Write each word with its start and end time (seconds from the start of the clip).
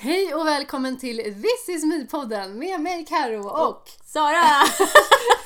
Hej 0.00 0.34
och 0.34 0.46
välkommen 0.46 0.98
till 0.98 1.16
This 1.16 1.76
is 1.76 1.84
me-podden 1.84 2.54
med 2.54 2.80
mig 2.80 3.06
Karo 3.06 3.48
och 3.48 3.90
Sara! 4.04 4.32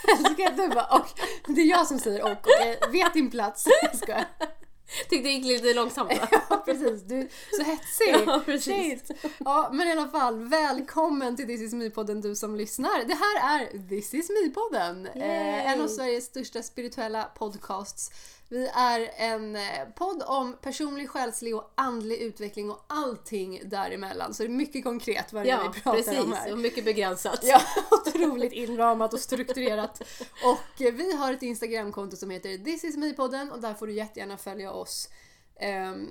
Jag 0.06 0.18
älskar 0.18 0.46
att 0.46 0.56
du 0.56 0.68
bara 0.68 0.86
och. 0.86 1.06
Det 1.46 1.60
är 1.60 1.66
jag 1.66 1.86
som 1.86 1.98
säger 1.98 2.22
och 2.22 2.30
och 2.30 2.78
jag 2.82 2.92
vet 2.92 3.14
din 3.14 3.30
plats. 3.30 3.66
Jag 3.82 3.96
skojar. 3.96 4.24
Tyckte 5.08 5.28
det 5.28 5.34
gick 5.34 5.44
lite 5.44 5.74
långsamt 5.74 6.12
va? 6.20 6.28
Ja 6.50 6.62
precis, 6.64 7.02
du 7.02 7.18
är 7.18 7.28
så 7.56 7.62
hetsig. 7.62 8.26
Ja, 8.26 8.42
precis. 8.44 8.74
Shit. 8.74 9.10
Ja 9.38 9.70
men 9.72 9.88
i 9.88 9.92
alla 9.92 10.08
fall, 10.08 10.48
välkommen 10.48 11.36
till 11.36 11.46
This 11.46 11.60
is 11.60 11.72
me-podden 11.72 12.22
du 12.22 12.34
som 12.36 12.56
lyssnar. 12.56 13.04
Det 13.04 13.14
här 13.14 13.60
är 13.60 13.88
This 13.88 14.14
is 14.14 14.30
me-podden. 14.30 15.06
Eh, 15.14 15.72
en 15.72 15.80
av 15.80 15.88
Sveriges 15.88 16.24
största 16.24 16.62
spirituella 16.62 17.24
podcasts. 17.24 18.10
Vi 18.52 18.66
är 18.74 19.10
en 19.16 19.56
eh, 19.56 19.62
podd 19.94 20.22
om 20.26 20.56
personlig, 20.62 21.10
själslig 21.10 21.56
och 21.56 21.72
andlig 21.74 22.16
utveckling 22.16 22.70
och 22.70 22.84
allting 22.86 23.60
däremellan. 23.64 24.34
Så 24.34 24.42
det 24.42 24.46
är 24.46 24.50
mycket 24.50 24.84
konkret 24.84 25.32
vad 25.32 25.42
det 25.44 25.48
Ja, 25.48 25.72
vi 25.74 25.80
pratar 25.80 25.98
precis. 25.98 26.20
om 26.20 26.32
här. 26.32 26.52
Och 26.52 26.58
mycket 26.58 26.84
begränsat. 26.84 27.40
Ja, 27.42 27.60
otroligt 27.90 28.52
inramat 28.52 29.12
och 29.12 29.20
strukturerat. 29.20 30.02
Och 30.44 30.82
eh, 30.82 30.92
vi 30.92 31.16
har 31.16 31.32
ett 31.32 31.42
Instagramkonto 31.42 32.16
som 32.16 32.30
heter 32.30 32.58
This 32.58 32.84
is 32.84 32.96
me-podden 32.96 33.50
och 33.50 33.60
där 33.60 33.74
får 33.74 33.86
du 33.86 33.92
jättegärna 33.92 34.36
följa 34.36 34.72
oss. 34.72 35.08
Ehm, 35.56 36.08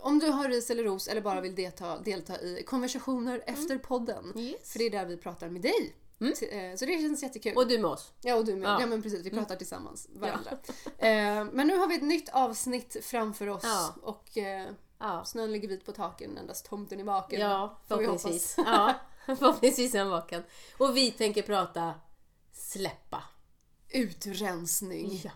om 0.00 0.18
du 0.18 0.30
har 0.30 0.48
ris 0.48 0.70
eller 0.70 0.84
ros 0.84 1.08
eller 1.08 1.20
bara 1.20 1.40
vill 1.40 1.54
delta, 1.54 1.98
delta 1.98 2.40
i 2.40 2.62
konversationer 2.66 3.42
efter 3.46 3.78
podden. 3.78 4.32
Yes. 4.36 4.72
För 4.72 4.78
det 4.78 4.86
är 4.86 4.90
där 4.90 5.06
vi 5.06 5.16
pratar 5.16 5.48
med 5.48 5.62
dig. 5.62 5.94
Så, 6.36 6.44
eh, 6.44 6.76
Så 6.76 6.84
det 6.84 7.00
känns 7.00 7.22
jättekul. 7.22 7.56
Och 7.56 7.68
du 7.68 7.78
med 7.78 7.90
oss. 7.90 8.12
ja, 8.20 8.34
och 8.34 8.44
du 8.44 8.56
med. 8.56 8.68
Ja. 8.68 8.80
Ja. 8.80 8.86
men 8.86 9.02
precis, 9.02 9.26
vi 9.26 9.30
pratar 9.30 9.56
tillsammans, 9.56 10.08
varandra. 10.14 10.50
Eh, 10.98 11.44
men 11.52 11.66
nu 11.66 11.76
har 11.78 11.86
vi 11.88 11.94
ett 11.94 12.02
nytt 12.02 12.28
avsnitt 12.28 12.96
framför 13.02 13.48
oss 13.48 13.62
Ja. 13.64 13.94
och 14.02 14.38
eh, 14.38 14.66
Ja, 14.98 15.24
snön 15.24 15.52
ligger 15.52 15.68
vit 15.68 15.86
på 15.86 15.92
taken, 15.92 16.38
endast 16.38 16.66
tomten 16.66 17.00
är 17.00 17.04
vaken. 17.04 17.40
ja 17.40 17.80
förhoppningsvis. 17.88 18.54
Ja, 18.58 18.94
förhoppningsvis 19.26 19.94
är 19.94 19.98
han 19.98 20.10
vaken. 20.10 20.42
Och 20.78 20.96
vi 20.96 21.10
tänker 21.10 21.42
prata 21.42 21.94
släppa. 22.52 23.22
Utrensning. 24.04 25.20
Ja. 25.24 25.30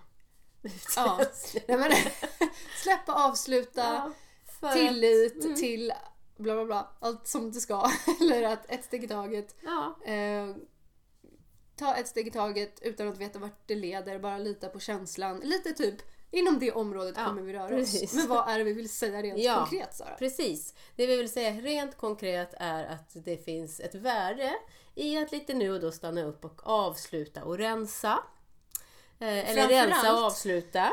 Ja. 0.96 1.20
Nej, 1.68 1.78
men, 1.78 1.92
släppa, 2.82 3.12
avsluta, 3.28 4.10
Ja, 4.60 4.72
tillit 4.72 5.44
Mm. 5.44 5.56
till 5.56 5.92
bla 6.36 6.54
bla 6.54 6.64
bla, 6.64 6.88
allt 7.00 7.26
som 7.28 7.52
det 7.52 7.60
ska. 7.60 7.90
Eller 8.20 8.42
att 8.42 8.70
ett 8.70 8.84
steg 8.84 9.04
i 9.04 9.08
taget. 9.08 9.56
Ja, 9.64 9.96
Eh, 10.12 10.48
ta 11.78 11.94
ett 11.94 12.08
steg 12.08 12.26
i 12.26 12.30
taget 12.30 12.78
utan 12.82 13.08
att 13.08 13.18
veta 13.18 13.38
vart 13.38 13.58
det 13.66 13.74
leder, 13.74 14.18
bara 14.18 14.38
lita 14.38 14.68
på 14.68 14.80
känslan. 14.80 15.40
Lite 15.40 15.72
typ, 15.72 15.94
inom 16.30 16.58
det 16.58 16.72
området 16.72 17.14
Ja, 17.18 17.24
kommer 17.24 17.42
vi 17.42 17.52
röra 17.52 17.68
precis. 17.68 18.02
oss. 18.02 18.14
Men 18.14 18.28
vad 18.28 18.48
är 18.48 18.58
det 18.58 18.64
vi 18.64 18.72
vill 18.72 18.88
säga 18.88 19.22
rent 19.22 19.38
Ja. 19.38 19.56
konkret 19.58 19.94
Sara? 19.94 20.14
precis. 20.18 20.74
Det 20.96 21.06
vi 21.06 21.16
vill 21.16 21.32
säga 21.32 21.50
rent 21.50 21.96
konkret 21.96 22.54
är 22.58 22.84
att 22.84 23.24
det 23.24 23.44
finns 23.44 23.80
ett 23.80 23.94
värde 23.94 24.54
i 24.94 25.18
att 25.18 25.32
lite 25.32 25.54
nu 25.54 25.70
och 25.74 25.80
då 25.80 25.92
stanna 25.92 26.22
upp 26.24 26.44
och 26.44 26.60
avsluta 26.66 27.44
och 27.44 27.58
rensa. 27.58 28.18
Eh, 29.20 29.50
eller 29.50 29.68
rensa 29.68 30.12
och 30.12 30.24
avsluta. 30.24 30.92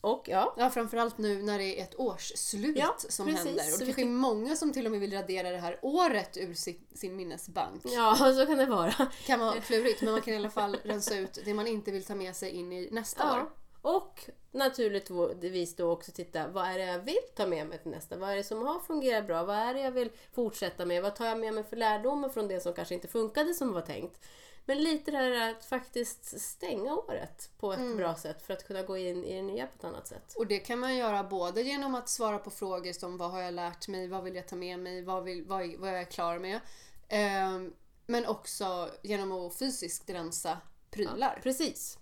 Och 0.00 0.24
ja, 0.28 0.54
Ja, 0.58 0.70
framförallt 0.70 1.18
nu 1.18 1.42
när 1.42 1.58
det 1.58 1.80
är 1.80 1.82
ett 1.84 1.98
årsslut 2.00 2.76
Ja, 2.78 2.94
som 3.08 3.26
precis. 3.26 3.44
händer. 3.44 3.64
Och 3.72 3.78
det 3.78 3.84
kanske 3.84 4.02
är 4.02 4.06
många 4.06 4.56
som 4.56 4.72
till 4.72 4.86
och 4.86 4.92
med 4.92 5.00
vill 5.00 5.12
radera 5.12 5.50
det 5.50 5.58
här 5.58 5.78
året 5.82 6.36
ur 6.36 6.54
sin, 6.54 6.86
sin 6.94 7.16
minnesbank. 7.16 7.82
ja 7.84 8.16
så 8.16 8.46
kan 8.46 8.58
det 8.58 8.66
vara. 8.66 8.92
kan 9.26 9.40
vara 9.40 9.60
klurigt 9.60 10.02
men 10.02 10.12
man 10.12 10.22
kan 10.22 10.34
i 10.34 10.36
alla 10.36 10.50
fall 10.50 10.76
rensa 10.84 11.16
ut 11.16 11.38
det 11.44 11.54
man 11.54 11.66
inte 11.66 11.90
vill 11.90 12.04
ta 12.04 12.14
med 12.14 12.36
sig 12.36 12.50
in 12.50 12.72
i 12.72 12.88
nästa 12.92 13.32
år. 13.32 13.38
Ja. 13.38 13.50
Och 13.82 14.30
naturligtvis 14.52 15.76
då 15.76 15.90
också 15.90 16.12
titta, 16.12 16.48
vad 16.48 16.68
är 16.68 16.78
det 16.78 16.84
jag 16.84 16.98
vill 16.98 17.16
ta 17.36 17.46
med 17.46 17.66
mig 17.66 17.78
till 17.78 17.90
nästa? 17.90 18.16
Vad 18.16 18.30
är 18.30 18.36
det 18.36 18.44
som 18.44 18.62
har 18.66 18.80
fungerat 18.80 19.26
bra? 19.26 19.44
Vad 19.44 19.56
är 19.56 19.74
det 19.74 19.80
jag 19.80 19.90
vill 19.92 20.10
fortsätta 20.32 20.84
med? 20.86 21.02
Vad 21.02 21.16
tar 21.16 21.26
jag 21.26 21.38
med 21.38 21.54
mig 21.54 21.64
för 21.64 21.76
lärdomar 21.76 22.28
från 22.28 22.48
det 22.48 22.60
som 22.60 22.72
kanske 22.74 22.94
inte 22.94 23.08
funkade 23.08 23.54
som 23.54 23.72
var 23.72 23.80
tänkt? 23.80 24.20
Men 24.66 24.78
lite 24.82 25.10
det 25.10 25.16
här 25.16 25.50
att 25.50 25.64
faktiskt 25.64 26.40
stänga 26.40 26.94
året 26.94 27.50
på 27.58 27.72
ett 27.72 27.78
Mm. 27.78 27.96
bra 27.96 28.14
sätt 28.14 28.42
för 28.42 28.52
att 28.54 28.66
kunna 28.66 28.82
gå 28.82 28.96
in 28.96 29.24
i 29.24 29.34
det 29.36 29.42
nya 29.42 29.66
på 29.66 29.72
ett 29.78 29.84
annat 29.84 30.06
sätt. 30.08 30.34
Och 30.36 30.46
det 30.46 30.58
kan 30.58 30.78
man 30.78 30.96
göra 30.96 31.24
både 31.24 31.62
genom 31.62 31.94
att 31.94 32.08
svara 32.08 32.38
på 32.38 32.50
frågor 32.50 32.92
som 32.92 33.16
vad 33.16 33.30
har 33.30 33.40
jag 33.40 33.54
lärt 33.54 33.88
mig, 33.88 34.08
vad 34.08 34.24
vill 34.24 34.34
jag 34.34 34.48
ta 34.48 34.56
med 34.56 34.78
mig, 34.78 35.02
vad, 35.02 35.24
vill, 35.24 35.44
vad, 35.44 35.74
vad 35.78 35.90
är 35.90 35.94
jag 35.96 36.10
klar 36.10 36.38
med? 36.38 36.60
Ehm, 37.08 37.72
men 38.06 38.26
också 38.26 38.90
genom 39.02 39.32
att 39.32 39.58
fysiskt 39.58 40.10
rensa 40.10 40.58
prylar. 40.90 41.40
Precis. 41.42 41.98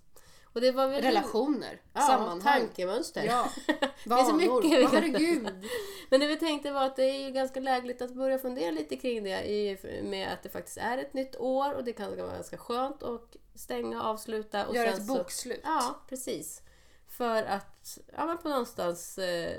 Och 0.53 0.61
det 0.61 0.71
var 0.71 0.87
väl 0.87 1.01
Relationer, 1.01 1.81
ja, 1.93 2.01
sammanhang. 2.01 2.41
tankemönster. 2.41 3.23
Ja, 3.23 3.49
Det 4.05 4.13
är 4.13 4.23
så 4.23 4.33
mycket 4.61 4.79
vi 4.79 4.85
Herregud. 4.85 5.49
Men 6.09 6.19
det 6.19 6.27
vi 6.27 6.37
tänkte 6.37 6.71
var 6.71 6.85
att 6.85 6.95
det 6.95 7.03
är 7.03 7.25
ju 7.25 7.31
ganska 7.31 7.59
lägligt 7.59 8.01
att 8.01 8.13
börja 8.13 8.39
fundera 8.39 8.71
lite 8.71 8.95
kring 8.95 9.23
det 9.23 9.43
i, 9.49 9.77
med 10.03 10.33
att 10.33 10.43
det 10.43 10.49
faktiskt 10.49 10.77
är 10.77 10.97
ett 10.97 11.13
nytt 11.13 11.35
år 11.35 11.73
och 11.73 11.83
det 11.83 11.93
kan 11.93 12.17
vara 12.17 12.33
ganska 12.33 12.57
skönt 12.57 13.03
att 13.03 13.35
stänga, 13.55 14.03
avsluta 14.03 14.67
och 14.67 14.75
Gör 14.75 14.85
sen 14.85 14.93
ett 14.93 15.05
så- 15.07 15.13
bokslut. 15.15 15.61
Ja, 15.63 15.95
precis. 16.09 16.61
För 17.07 17.43
att 17.43 17.99
ja, 18.17 18.25
men 18.25 18.37
på 18.37 18.49
någonstans 18.49 19.17
eh, 19.17 19.57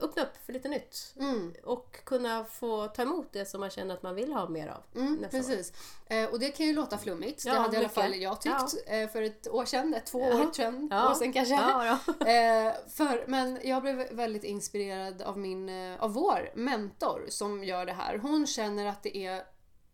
öppna 0.00 0.22
upp 0.22 0.36
för 0.46 0.52
lite 0.52 0.68
nytt. 0.68 1.14
Mm, 1.20 1.54
Och 1.64 1.96
kunna 2.04 2.44
få 2.44 2.86
ta 2.88 3.02
emot 3.02 3.28
det 3.32 3.44
som 3.46 3.60
man 3.60 3.70
känner 3.70 3.94
att 3.94 4.02
man 4.02 4.14
vill 4.14 4.32
ha 4.32 4.48
mer 4.48 4.68
av. 4.68 5.00
mm, 5.00 5.24
precis. 5.30 5.72
Eh, 6.06 6.24
och 6.28 6.38
det 6.38 6.50
kan 6.50 6.66
ju 6.66 6.72
låta 6.72 6.98
flummigt. 6.98 7.44
det 7.44 7.48
Ja, 7.50 7.54
hade 7.54 7.74
i 7.74 7.76
alla 7.78 7.88
mycket. 7.88 7.94
fall 8.02 8.14
jag 8.14 8.40
tyckt 8.40 8.88
eh, 8.88 9.08
för 9.08 9.22
ett 9.22 9.48
år 9.48 9.64
sedan, 9.64 9.94
ett, 9.94 10.06
två 10.06 10.20
Ja. 10.20 10.42
år 10.48 10.52
sedan, 10.52 10.88
Ja. 10.90 11.10
år 11.10 11.14
sedan 11.14 11.32
kanske. 11.32 11.54
Ja, 11.54 11.86
ja. 11.86 12.26
Eh, 12.26 12.74
för, 12.90 13.24
men 13.26 13.58
jag 13.64 13.82
blev 13.82 13.96
väldigt 14.12 14.44
inspirerad 14.44 15.22
av, 15.22 15.38
min, 15.38 15.68
eh, 15.68 16.02
av 16.02 16.12
vår 16.12 16.50
mentor 16.54 17.24
som 17.28 17.64
gör 17.64 17.86
det 17.86 17.92
här. 17.92 18.18
Hon 18.18 18.46
känner 18.46 18.86
att 18.86 19.02
det 19.02 19.16
är 19.16 19.42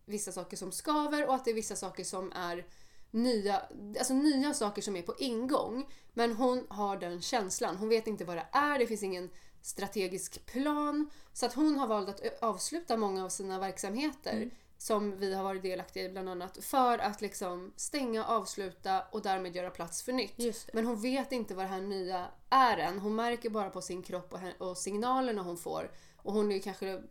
vissa 0.05 0.31
saker 0.31 0.57
som 0.57 0.71
skaver 0.71 1.27
och 1.27 1.35
att 1.35 1.45
det 1.45 1.51
är 1.51 1.55
vissa 1.55 1.75
saker 1.75 2.03
som 2.03 2.31
är 2.31 2.65
nya, 3.11 3.61
alltså 3.99 4.13
nya 4.13 4.53
saker 4.53 4.81
som 4.81 4.95
är 4.95 5.01
på 5.01 5.15
ingång. 5.17 5.93
Men 6.13 6.31
hon 6.35 6.65
har 6.69 6.97
den 6.97 7.21
känslan. 7.21 7.75
Hon 7.77 7.89
vet 7.89 8.07
inte 8.07 8.25
vad 8.25 8.37
det 8.37 8.47
är, 8.51 8.79
det 8.79 8.87
finns 8.87 9.03
ingen 9.03 9.29
strategisk 9.61 10.45
plan. 10.45 11.09
Så 11.33 11.45
att 11.45 11.53
hon 11.53 11.75
har 11.75 11.87
valt 11.87 12.09
att 12.09 12.43
avsluta 12.43 12.97
många 12.97 13.25
av 13.25 13.29
sina 13.29 13.59
verksamheter 13.59 14.33
Mm. 14.33 14.49
som 14.77 15.17
vi 15.17 15.33
har 15.33 15.43
varit 15.43 15.61
delaktiga 15.61 16.03
i 16.03 16.09
bland 16.09 16.29
annat 16.29 16.57
för 16.61 16.97
att 16.97 17.21
liksom 17.21 17.73
stänga, 17.75 18.25
avsluta 18.25 19.01
och 19.11 19.21
därmed 19.21 19.55
göra 19.55 19.69
plats 19.69 20.03
för 20.03 20.11
nytt. 20.13 20.33
Men 20.73 20.85
hon 20.85 21.01
vet 21.01 21.31
inte 21.31 21.55
vad 21.55 21.65
det 21.65 21.69
här 21.69 21.81
nya 21.81 22.27
är 22.49 22.77
än. 22.77 22.99
Hon 22.99 23.15
märker 23.15 23.49
bara 23.49 23.69
på 23.69 23.81
sin 23.81 24.03
kropp 24.03 24.33
och, 24.33 24.67
och 24.69 24.77
signalerna 24.77 25.41
hon 25.41 25.57
får. 25.57 25.91
Och 26.17 26.33
hon 26.33 26.51
är 26.51 26.59
kanske 26.59 27.01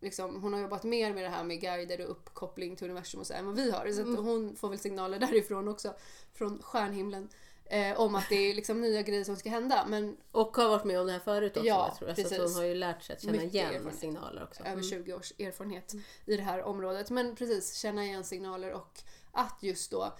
liksom, 0.00 0.42
hon 0.42 0.52
har 0.52 0.60
jobbat 0.60 0.84
mer 0.84 1.14
med 1.14 1.24
det 1.24 1.28
här 1.28 1.44
med 1.44 1.60
guider 1.60 2.00
och 2.04 2.10
uppkoppling 2.10 2.76
till 2.76 2.84
universum 2.84 3.20
och 3.20 3.26
så 3.26 3.34
än 3.34 3.46
vad 3.46 3.54
vi 3.56 3.70
har. 3.70 3.92
Så 3.92 4.00
Mm. 4.02 4.24
hon 4.24 4.56
får 4.56 4.68
väl 4.68 4.78
signaler 4.78 5.18
därifrån 5.26 5.68
också. 5.68 5.94
Från 6.32 6.62
stjärnhimlen. 6.62 7.28
Eh, 7.72 8.00
om 8.00 8.14
att 8.14 8.28
det 8.28 8.34
är 8.50 8.54
liksom 8.54 8.80
nya 8.80 9.02
grejer 9.02 9.24
som 9.24 9.36
ska 9.36 9.50
hända. 9.50 9.84
Men 9.88 10.16
Och 10.32 10.56
har 10.56 10.68
varit 10.68 10.84
med 10.84 11.00
om 11.00 11.06
det 11.06 11.12
här 11.12 11.20
förut 11.20 11.56
också. 11.56 11.66
Ja, 11.68 11.86
jag 11.88 11.96
tror. 11.98 12.08
Alltså 12.08 12.22
precis. 12.22 12.38
hon 12.38 12.54
har 12.54 12.62
ju 12.64 12.74
lärt 12.74 13.02
sig 13.02 13.16
att 13.16 13.22
känna 13.22 13.32
Mycket 13.32 13.54
igen 13.54 13.66
erfarenhet. 13.74 13.98
signaler 14.00 14.42
också. 14.42 14.60
över 14.62 14.72
Mm. 14.72 14.84
20 14.84 15.14
års 15.14 15.32
erfarenhet 15.40 15.94
i 16.26 16.36
det 16.36 16.42
här 16.42 16.62
området. 16.62 17.10
Men 17.10 17.36
precis, 17.36 17.74
känna 17.74 18.04
igen 18.04 18.24
signaler 18.24 18.72
och 18.72 19.00
att 19.32 19.58
just 19.62 19.90
då 19.90 20.12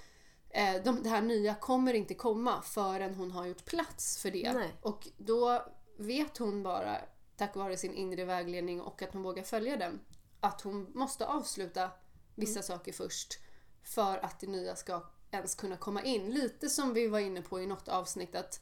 eh, 0.51 0.83
de, 0.85 1.03
det 1.03 1.09
här 1.09 1.23
nya 1.23 1.55
kommer 1.55 1.95
inte 1.95 2.15
komma 2.15 2.63
förrän 2.63 3.15
hon 3.15 3.31
har 3.31 3.47
gjort 3.47 3.65
plats 3.65 4.19
för 4.23 4.31
det. 4.31 4.53
Nej. 4.53 4.75
Och 4.81 5.09
då 5.17 5.65
vet 5.99 6.39
hon 6.39 6.63
bara, 6.63 6.97
tack 7.37 7.57
vare 7.57 7.77
sin 7.77 7.95
inre 7.95 8.25
vägledning 8.25 8.81
och 8.81 9.03
att 9.03 9.13
hon 9.13 9.23
vågar 9.23 9.43
följa 9.43 9.77
den, 9.77 10.01
att 10.41 10.61
hon 10.61 10.91
måste 10.95 11.27
avsluta 11.27 11.91
vissa 12.35 12.53
Mm. 12.59 12.63
saker 12.63 12.93
först 12.93 13.39
för 13.83 14.19
att 14.25 14.41
det 14.41 14.47
nya 14.47 14.77
ska 14.77 15.03
ens 15.33 15.55
kunna 15.55 15.77
komma 15.77 16.03
in. 16.03 16.31
Lite 16.31 16.69
som 16.69 16.95
vi 16.95 17.07
var 17.07 17.19
inne 17.19 17.43
på 17.43 17.61
i 17.61 17.67
något 17.67 17.89
avsnitt 17.89 18.35
att 18.35 18.61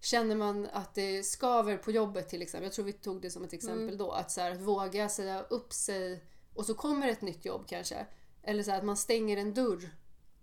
Känner 0.00 0.36
man 0.36 0.68
att 0.72 0.94
det 0.94 1.22
skaver 1.22 1.76
på 1.76 1.90
jobbet 1.90 2.28
till 2.28 2.42
exempel, 2.42 2.64
jag 2.64 2.72
tror 2.72 2.84
vi 2.84 2.92
tog 2.92 3.22
det 3.22 3.30
som 3.30 3.44
ett 3.44 3.52
exempel 3.52 3.82
Mm. 3.82 3.96
då, 3.96 4.10
att, 4.10 4.30
så 4.30 4.40
här, 4.40 4.50
att 4.52 4.60
våga 4.60 5.08
säga 5.08 5.42
upp 5.42 5.72
sig 5.72 6.24
och 6.54 6.66
så 6.66 6.74
kommer 6.74 7.08
ett 7.08 7.22
nytt 7.22 7.44
jobb 7.44 7.64
kanske. 7.68 8.06
Eller 8.42 8.62
så 8.62 8.70
här, 8.70 8.78
att 8.78 8.84
man 8.84 8.96
stänger 8.96 9.36
en 9.36 9.54
dörr 9.54 9.90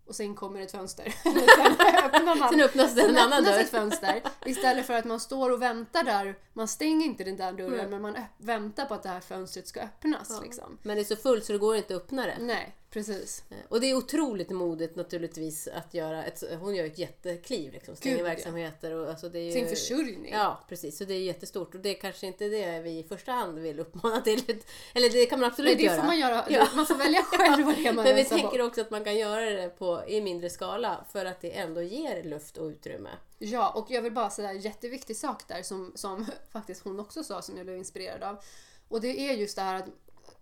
och 0.05 0.15
sen 0.15 0.35
kommer 0.35 0.61
ett 0.61 0.71
fönster. 0.71 1.15
Sen 1.23 2.05
öppnar 2.05 2.35
man. 2.35 2.49
Sen 2.49 2.61
öppnas 2.61 2.95
det 2.95 3.01
en 3.01 3.17
annan 3.17 3.43
dörr. 3.43 3.59
ett 3.59 3.69
fönster 3.69 4.21
istället 4.45 4.85
för 4.85 4.93
att 4.93 5.05
man 5.05 5.19
står 5.19 5.49
och 5.49 5.61
väntar 5.61 6.03
där. 6.03 6.39
Man 6.53 6.67
stänger 6.67 7.05
inte 7.05 7.23
den 7.23 7.37
där 7.37 7.53
dörren 7.53 7.77
Nej. 7.77 7.87
men 7.87 8.01
man 8.01 8.17
väntar 8.37 8.85
på 8.85 8.93
att 8.93 9.03
det 9.03 9.09
här 9.09 9.19
fönstret 9.19 9.67
ska 9.67 9.81
öppnas. 9.81 10.27
Ja. 10.29 10.41
Liksom. 10.43 10.77
Men 10.83 10.95
det 10.95 11.01
är 11.01 11.05
så 11.05 11.15
fullt 11.15 11.45
så 11.45 11.53
det 11.53 11.59
går 11.59 11.75
inte 11.75 11.95
att 11.95 12.01
öppna 12.01 12.25
det. 12.25 12.37
Nej, 12.39 12.75
precis. 12.91 13.43
Eh, 13.49 13.57
Och 13.69 13.81
det 13.81 13.87
är 13.89 13.95
otroligt 13.95 14.49
modigt 14.49 14.95
naturligtvis 14.95 15.67
att 15.67 15.93
göra 15.93 16.23
ett, 16.25 16.43
hon 16.59 16.75
gör 16.75 16.85
ett 16.85 16.97
jättekliv 16.97 17.73
liksom, 17.73 17.95
stänger 17.95 18.15
Gud, 18.15 18.25
verksamheter 18.25 18.91
och 18.93 19.09
alltså 19.09 19.29
det 19.29 19.39
är 19.39 19.43
ju, 19.43 19.51
Sin 19.51 19.67
försörjning. 19.67 20.33
Ja 20.33 20.63
precis, 20.69 20.97
så 20.97 21.05
det 21.05 21.13
är 21.13 21.19
jättestort 21.19 21.75
och 21.75 21.81
det 21.81 21.89
är 21.89 22.01
kanske 22.01 22.27
inte 22.27 22.47
det 22.47 22.79
vi 22.79 22.99
i 22.99 23.03
första 23.03 23.31
hand 23.31 23.59
vill 23.59 23.79
uppmana 23.79 24.21
till. 24.21 24.39
Eller 24.93 25.09
det 25.09 25.25
kan 25.25 25.39
man 25.39 25.47
absolut 25.49 25.67
Nej, 25.69 25.75
det 25.77 25.83
göra. 25.83 25.95
får 26.01 26.07
man 26.07 26.19
göra. 26.19 26.45
Ja. 26.49 26.67
Man 26.75 26.85
får 26.85 26.95
välja 26.95 27.21
själv 27.23 27.65
vad 27.65 27.75
det 27.75 27.87
är 27.87 27.93
man 27.93 28.03
Men 28.05 28.15
vi 28.15 28.25
tänker 28.25 28.57
bort. 28.59 28.67
också 28.67 28.81
att 28.81 28.91
man 28.91 29.03
kan 29.03 29.15
göra 29.17 29.49
det 29.49 29.69
på, 29.69 30.03
i 30.07 30.21
mindre 30.21 30.49
skala 30.49 31.05
för 31.11 31.25
att 31.25 31.41
det 31.41 31.51
ändå 31.57 31.81
ger 31.81 32.23
luft 32.23 32.57
och 32.57 32.65
utrymme. 32.67 33.09
Ja, 33.37 33.69
och 33.69 33.91
jag 33.91 34.01
vill 34.01 34.13
bara 34.13 34.29
säga 34.29 34.49
en 34.49 34.59
jätteviktig 34.59 35.17
sak 35.17 35.47
där 35.47 35.63
som, 35.63 35.91
som 35.95 36.25
faktiskt 36.51 36.83
hon 36.83 36.99
också 36.99 37.23
sa 37.23 37.41
som 37.41 37.57
jag 37.57 37.65
blev 37.65 37.77
inspirerad 37.77 38.23
av. 38.23 38.43
Och 38.87 39.01
det 39.01 39.19
är 39.29 39.33
just 39.33 39.55
det 39.55 39.61
här 39.61 39.75
att 39.75 39.85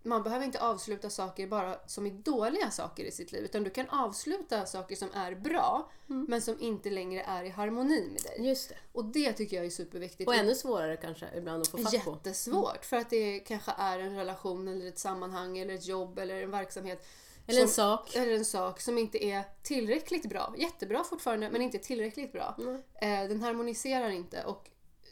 man 0.03 0.23
behöver 0.23 0.45
inte 0.45 0.59
avsluta 0.61 1.09
saker 1.09 1.47
bara 1.47 1.75
som 1.87 2.05
är 2.05 2.11
dåliga 2.11 2.71
saker 2.71 3.03
i 3.03 3.11
sitt 3.11 3.31
liv. 3.31 3.43
Utan 3.43 3.63
du 3.63 3.69
kan 3.69 3.89
avsluta 3.89 4.65
saker 4.65 4.95
som 4.95 5.09
är 5.13 5.35
bra 5.35 5.89
men 6.07 6.41
som 6.41 6.59
inte 6.61 6.89
längre 6.89 7.21
är 7.21 7.43
i 7.43 7.49
harmoni 7.49 8.09
med 8.13 8.21
dig. 8.21 8.47
Just 8.49 8.69
det. 8.69 8.75
Och 8.91 9.05
det 9.05 9.33
tycker 9.33 9.57
jag 9.57 9.65
är 9.65 9.69
superviktigt. 9.69 10.27
Och 10.27 10.35
ännu 10.35 10.55
svårare 10.55 10.97
kanske 10.97 11.25
ibland 11.37 11.61
att 11.61 11.67
få 11.67 11.77
fatt 11.77 12.05
på. 12.05 12.11
Jättesvårt. 12.11 12.85
För 12.85 12.97
att 12.97 13.09
det 13.09 13.39
kanske 13.39 13.71
är 13.77 13.99
en 13.99 14.15
relation 14.15 14.67
eller 14.67 14.87
ett 14.87 14.99
sammanhang 14.99 15.57
eller 15.57 15.73
ett 15.73 15.85
jobb 15.85 16.19
eller 16.19 16.43
en 16.43 16.51
verksamhet. 16.51 17.07
Eller 17.47 17.61
en 17.61 17.67
som- 17.67 17.97
sak. 17.97 18.15
Eller 18.15 18.31
en 18.33 18.45
sak 18.45 18.81
som 18.81 18.97
inte 18.97 19.25
är 19.25 19.43
tillräckligt 19.63 20.29
bra. 20.29 20.53
Jättebra 20.57 21.03
fortfarande 21.03 21.49
men 21.51 21.61
inte 21.61 21.77
tillräckligt 21.77 22.31
bra. 22.31 22.55
Eh, 23.01 23.07
den 23.27 23.41
harmoniserar 23.41 24.09
inte. 24.09 24.43
Och 24.43 24.69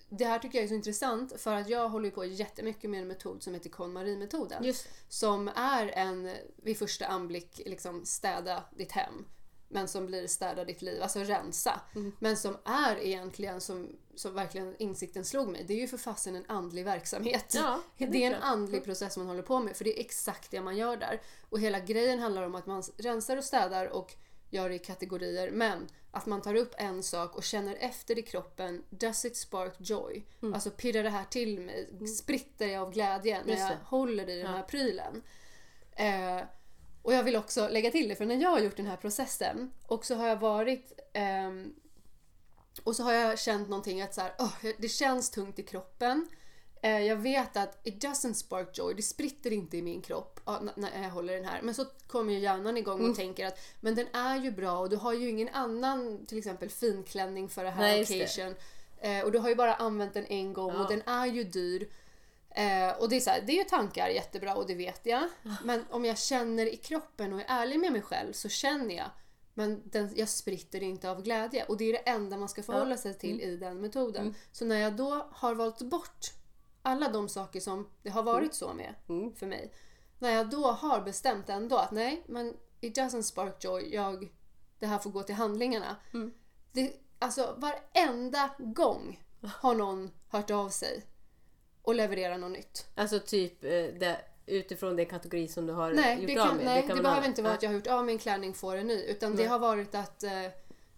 det 0.09 0.25
här 0.25 0.39
tycker 0.39 0.57
jag 0.57 0.63
är 0.63 0.67
så 0.67 0.73
intressant 0.73 1.41
för 1.41 1.53
att 1.53 1.69
jag 1.69 1.89
håller 1.89 2.11
på 2.11 2.25
jättemycket 2.25 2.89
med 2.89 3.01
en 3.01 3.07
metod 3.07 3.43
som 3.43 3.53
heter 3.53 3.69
KonMari-metoden. 3.69 4.63
Just. 4.63 4.87
Som 5.09 5.47
är 5.47 5.87
en 5.87 6.31
vid 6.55 6.77
första 6.77 7.05
anblick 7.05 7.61
liksom 7.65 8.05
städa 8.05 8.63
ditt 8.77 8.91
hem. 8.91 9.25
Men 9.69 9.87
som 9.87 10.05
blir 10.05 10.27
städa 10.27 10.65
ditt 10.65 10.81
liv, 10.81 11.03
alltså 11.03 11.19
rensa. 11.19 11.81
Mm. 11.95 12.11
Men 12.19 12.37
som 12.37 12.57
är 12.63 12.99
egentligen, 12.99 13.61
som, 13.61 13.89
som 14.15 14.33
verkligen 14.33 14.75
insikten 14.79 15.25
slog 15.25 15.47
mig, 15.49 15.63
det 15.67 15.73
är 15.73 15.77
ju 15.77 15.87
för 15.87 15.97
fasen 15.97 16.35
en 16.35 16.45
andlig 16.47 16.85
verksamhet. 16.85 17.53
Ja, 17.55 17.81
det 17.97 18.03
är 18.03 18.11
det 18.11 18.23
är 18.23 18.31
en 18.31 18.41
andlig 18.41 18.83
process 18.83 19.17
man 19.17 19.27
håller 19.27 19.41
på 19.41 19.59
med, 19.59 19.77
för 19.77 19.83
det 19.83 19.99
är 19.99 20.01
exakt 20.01 20.51
det 20.51 20.61
man 20.61 20.77
gör 20.77 20.97
där. 20.97 21.21
Och 21.49 21.59
hela 21.59 21.79
grejen 21.79 22.19
handlar 22.19 22.43
om 22.43 22.55
att 22.55 22.65
man 22.65 22.83
rensar 22.97 23.37
och 23.37 23.43
städar 23.43 23.85
och 23.85 24.15
gör 24.49 24.69
det 24.69 24.75
i 24.75 24.79
kategorier, 24.79 25.51
men 25.51 25.87
att 26.17 26.25
man 26.25 26.41
tar 26.41 26.55
upp 26.55 26.75
en 26.77 27.03
sak 27.03 27.35
och 27.35 27.43
känner 27.43 27.75
efter 27.79 28.19
i 28.19 28.21
kroppen, 28.21 28.83
does 28.89 29.25
it 29.25 29.37
spark 29.37 29.73
joy? 29.77 30.25
Mm. 30.41 30.53
Alltså 30.53 30.71
pirrar 30.71 31.03
det 31.03 31.09
här 31.09 31.25
till 31.29 31.59
mig? 31.59 32.07
Spritter 32.07 32.67
jag 32.67 32.81
av 32.81 32.93
glädje 32.93 33.43
när 33.45 33.57
jag 33.57 33.77
håller 33.83 34.29
i 34.29 34.37
den 34.37 34.53
här 34.53 34.63
prylen? 34.63 35.23
Eh, 35.95 36.41
och 37.01 37.13
jag 37.13 37.23
vill 37.23 37.35
också 37.35 37.67
lägga 37.67 37.91
till 37.91 38.09
det, 38.09 38.15
för 38.15 38.25
när 38.25 38.35
jag 38.35 38.49
har 38.49 38.59
gjort 38.59 38.77
den 38.77 38.85
här 38.85 38.97
processen 38.97 39.71
och 39.87 40.05
så 40.05 40.15
har 40.15 40.27
jag 40.27 40.35
varit 40.35 40.99
ehm, 41.13 41.73
och 42.83 42.95
så 42.95 43.03
har 43.03 43.13
jag 43.13 43.39
känt 43.39 43.69
någonting 43.69 44.01
att 44.01 44.13
så 44.13 44.21
här, 44.21 44.33
åh, 44.39 44.53
det 44.77 44.89
känns 44.89 45.29
tungt 45.29 45.59
i 45.59 45.63
kroppen. 45.63 46.27
Eh, 46.81 46.99
jag 46.99 47.15
vet 47.15 47.57
att 47.57 47.79
it 47.83 48.03
doesn't 48.03 48.33
spark 48.33 48.77
joy, 48.77 48.93
det 48.93 49.01
spritter 49.01 49.53
inte 49.53 49.77
i 49.77 49.81
min 49.81 50.01
kropp 50.01 50.39
när 50.75 51.03
jag 51.03 51.09
håller 51.09 51.33
den 51.35 51.45
här. 51.45 51.61
Men 51.61 51.73
så 51.75 51.85
kommer 52.07 52.33
ju 52.33 52.39
hjärnan 52.39 52.77
igång 52.77 52.99
Mm. 52.99 53.11
och 53.11 53.17
tänker 53.17 53.45
att 53.47 53.59
men 53.81 53.95
den 53.95 54.07
är 54.15 54.35
ju 54.41 54.51
bra 54.51 54.77
och 54.79 54.89
du 54.89 54.95
har 54.95 55.13
ju 55.13 55.29
ingen 55.29 55.49
annan 55.49 56.25
till 56.25 56.37
exempel 56.37 56.69
finklänning 56.69 57.49
för 57.49 57.63
det 57.63 57.69
här 57.69 57.81
Nej, 57.81 57.99
just 57.99 58.11
det. 58.11 58.23
occasion. 58.23 58.55
Eh, 58.99 59.21
och 59.25 59.31
du 59.31 59.39
har 59.39 59.49
ju 59.49 59.55
bara 59.55 59.75
använt 59.75 60.13
den 60.13 60.25
en 60.25 60.53
gång 60.53 60.71
och 60.75 60.81
Ja. 60.81 60.87
den 60.89 61.01
är 61.01 61.25
ju 61.25 61.43
dyr. 61.43 61.89
Eh, 62.49 62.89
och 63.01 63.09
det 63.09 63.15
är, 63.15 63.19
så 63.19 63.29
här, 63.29 63.41
det 63.47 63.51
är 63.53 63.57
ju 63.57 63.63
tankar 63.63 64.07
jättebra 64.09 64.55
och 64.55 64.67
det 64.67 64.75
vet 64.75 65.01
jag. 65.05 65.23
Men 65.63 65.85
om 65.89 66.05
jag 66.05 66.17
känner 66.17 66.65
i 66.73 66.75
kroppen 66.75 67.33
och 67.33 67.39
är 67.39 67.45
ärlig 67.47 67.79
med 67.79 67.91
mig 67.91 68.01
själv 68.01 68.33
så 68.33 68.49
känner 68.49 68.95
jag 68.95 69.09
men 69.53 69.81
den, 69.85 70.09
jag 70.15 70.29
spritter 70.29 70.83
inte 70.83 71.09
av 71.11 71.21
glädje. 71.23 71.65
Och 71.65 71.77
det 71.77 71.85
är 71.85 71.93
det 71.93 71.97
enda 72.09 72.37
man 72.37 72.49
ska 72.49 72.63
förhålla 72.63 72.97
sig 72.97 73.13
till 73.13 73.41
i 73.41 73.57
den 73.57 73.81
metoden. 73.81 74.35
Så 74.51 74.65
när 74.65 74.75
jag 74.75 74.93
då 74.95 75.27
har 75.31 75.55
valt 75.55 75.81
bort 75.81 76.25
alla 76.87 77.09
de 77.09 77.29
saker 77.29 77.59
som 77.59 77.89
det 78.03 78.09
har 78.09 78.23
varit 78.23 78.53
så 78.53 78.73
med 78.73 78.93
Mm. 79.09 79.35
för 79.35 79.45
mig. 79.47 79.73
När 80.19 80.29
jag 80.31 80.49
då 80.49 80.67
har 80.71 81.01
bestämt 81.01 81.49
ändå 81.49 81.77
att 81.77 81.91
nej, 81.91 82.23
men 82.27 82.53
it 82.81 82.97
doesn't 82.97 83.21
spark 83.21 83.63
joy. 83.63 83.93
Jag, 83.95 84.27
det 84.79 84.85
här 84.85 84.97
får 84.99 85.09
gå 85.09 85.23
till 85.23 85.35
handlingarna. 85.35 85.95
Mm. 86.13 86.33
Det, 86.71 86.93
alltså 87.19 87.55
varenda 87.57 88.49
gång 88.57 89.23
har 89.61 89.75
någon 89.75 90.11
hört 90.29 90.51
av 90.51 90.69
sig 90.69 91.03
och 91.81 91.95
levererat 91.95 92.39
något 92.39 92.51
nytt. 92.51 92.85
Alltså 92.95 93.19
typ 93.19 93.63
eh, 93.63 93.69
det, 93.69 94.21
utifrån 94.45 94.95
den 94.95 95.05
kategori 95.05 95.47
som 95.47 95.65
du 95.65 95.73
har 95.73 95.91
Nej, 95.93 96.17
gjort 96.21 96.27
det, 96.27 96.39
av 96.41 96.47
kan, 96.47 96.57
med. 96.57 96.65
nej, 96.65 96.81
det, 96.81 96.87
kan 96.87 96.95
vara 96.97 97.01
behöver 97.03 97.17
annat. 97.17 97.27
inte 97.27 97.41
vara 97.41 97.53
att 97.53 97.63
jag 97.63 97.69
har 97.69 97.75
gjort 97.75 97.87
av 97.87 98.05
med 98.05 98.13
en 98.13 98.19
klänning 98.19 98.53
får 98.53 98.75
en 98.75 98.87
ny. 98.87 99.03
Utan 99.03 99.31
det 99.31 99.37
Nej. 99.37 99.45
har 99.47 99.59
varit 99.59 99.95
att 99.95 100.23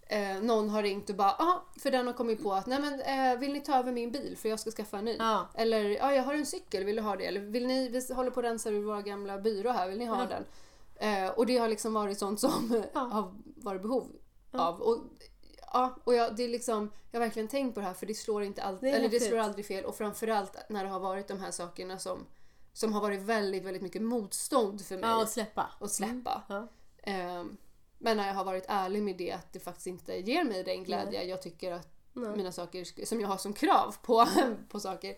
eh, 0.09 0.41
någon 0.41 0.69
har 0.69 0.83
ringt 0.83 1.09
och 1.09 1.15
bara 1.15 1.35
ja, 1.39 1.63
för 1.79 1.91
den 1.91 2.07
har 2.07 2.13
kommit 2.13 2.43
på 2.43 2.53
att 2.53 2.65
nej 2.67 2.79
men 2.79 3.01
eh, 3.01 3.39
vill 3.39 3.53
ni 3.53 3.61
ta 3.61 3.75
över 3.79 3.91
min 3.91 4.11
bil 4.11 4.37
för 4.37 4.49
jag 4.49 4.59
ska 4.59 4.71
skaffa 4.71 4.97
en 4.97 5.05
ny? 5.05 5.15
Ja. 5.19 5.47
Eller 5.55 5.83
ja, 5.89 6.13
jag 6.13 6.23
har 6.23 6.33
en 6.33 6.45
cykel, 6.45 6.83
vill 6.83 6.95
du 6.95 7.01
ha 7.01 7.15
det? 7.15 7.25
Eller 7.25 7.41
vill 7.41 7.67
ni, 7.67 7.89
vi 7.89 8.13
håller 8.13 8.31
på 8.31 8.39
att 8.39 8.45
rensa 8.45 8.69
ur 8.69 8.83
våra 8.83 9.01
gamla 9.01 9.37
byrå 9.37 9.71
här, 9.71 9.89
vill 9.89 9.97
ni 9.99 10.05
ha 10.05 10.21
Ja. 10.21 10.27
den? 10.29 10.45
Eh, 11.25 11.29
och 11.29 11.45
det 11.45 11.57
har 11.57 11.67
liksom 11.67 11.93
varit 11.93 12.17
sånt 12.19 12.39
som 12.39 12.83
Ja. 12.93 12.99
har 12.99 13.33
varit 13.55 13.81
behov 13.81 14.07
av. 14.51 14.81
Och, 14.81 14.97
ja, 15.73 15.95
och 16.03 16.13
jag, 16.15 16.35
det 16.35 16.43
är 16.43 16.49
liksom, 16.49 16.91
jag 17.11 17.19
har 17.19 17.25
verkligen 17.25 17.47
tänkt 17.47 17.73
på 17.73 17.79
det 17.79 17.85
här 17.85 17.93
för 17.93 18.05
det 18.05 18.13
slår 18.13 18.43
inte 18.43 18.63
alltid, 18.63 18.93
eller 18.93 19.09
det 19.09 19.19
slår 19.19 19.37
aldrig 19.37 19.65
fel. 19.65 19.85
Och 19.85 19.95
framförallt 19.95 20.55
när 20.69 20.83
det 20.83 20.89
har 20.89 20.99
varit 20.99 21.27
de 21.27 21.39
här 21.39 21.51
sakerna 21.51 21.99
som, 21.99 22.25
som 22.73 22.93
har 22.93 23.01
varit 23.01 23.19
väldigt, 23.21 23.63
väldigt 23.63 23.81
mycket 23.83 24.01
motstånd 24.01 24.81
för 24.85 24.97
mig 24.97 25.09
Ja, 25.09 25.21
och 25.21 25.29
släppa. 25.29 25.69
att 25.79 25.91
släppa. 25.91 26.43
Ja. 26.49 26.67
Men 28.01 28.17
när 28.17 28.27
jag 28.27 28.33
har 28.33 28.43
varit 28.43 28.65
ärlig 28.67 29.03
med 29.03 29.17
det 29.17 29.31
att 29.31 29.53
det 29.53 29.59
faktiskt 29.59 29.87
inte 29.87 30.13
ger 30.15 30.43
mig 30.43 30.63
den 30.63 30.83
glädje 30.83 31.23
jag 31.23 31.41
tycker 31.41 31.71
att 31.71 31.87
Nej. 32.13 32.35
mina 32.35 32.51
saker 32.51 33.05
som 33.05 33.21
jag 33.21 33.27
har 33.27 33.37
som 33.37 33.53
krav 33.53 33.95
på, 34.01 34.27
på 34.69 34.79
saker. 34.79 35.15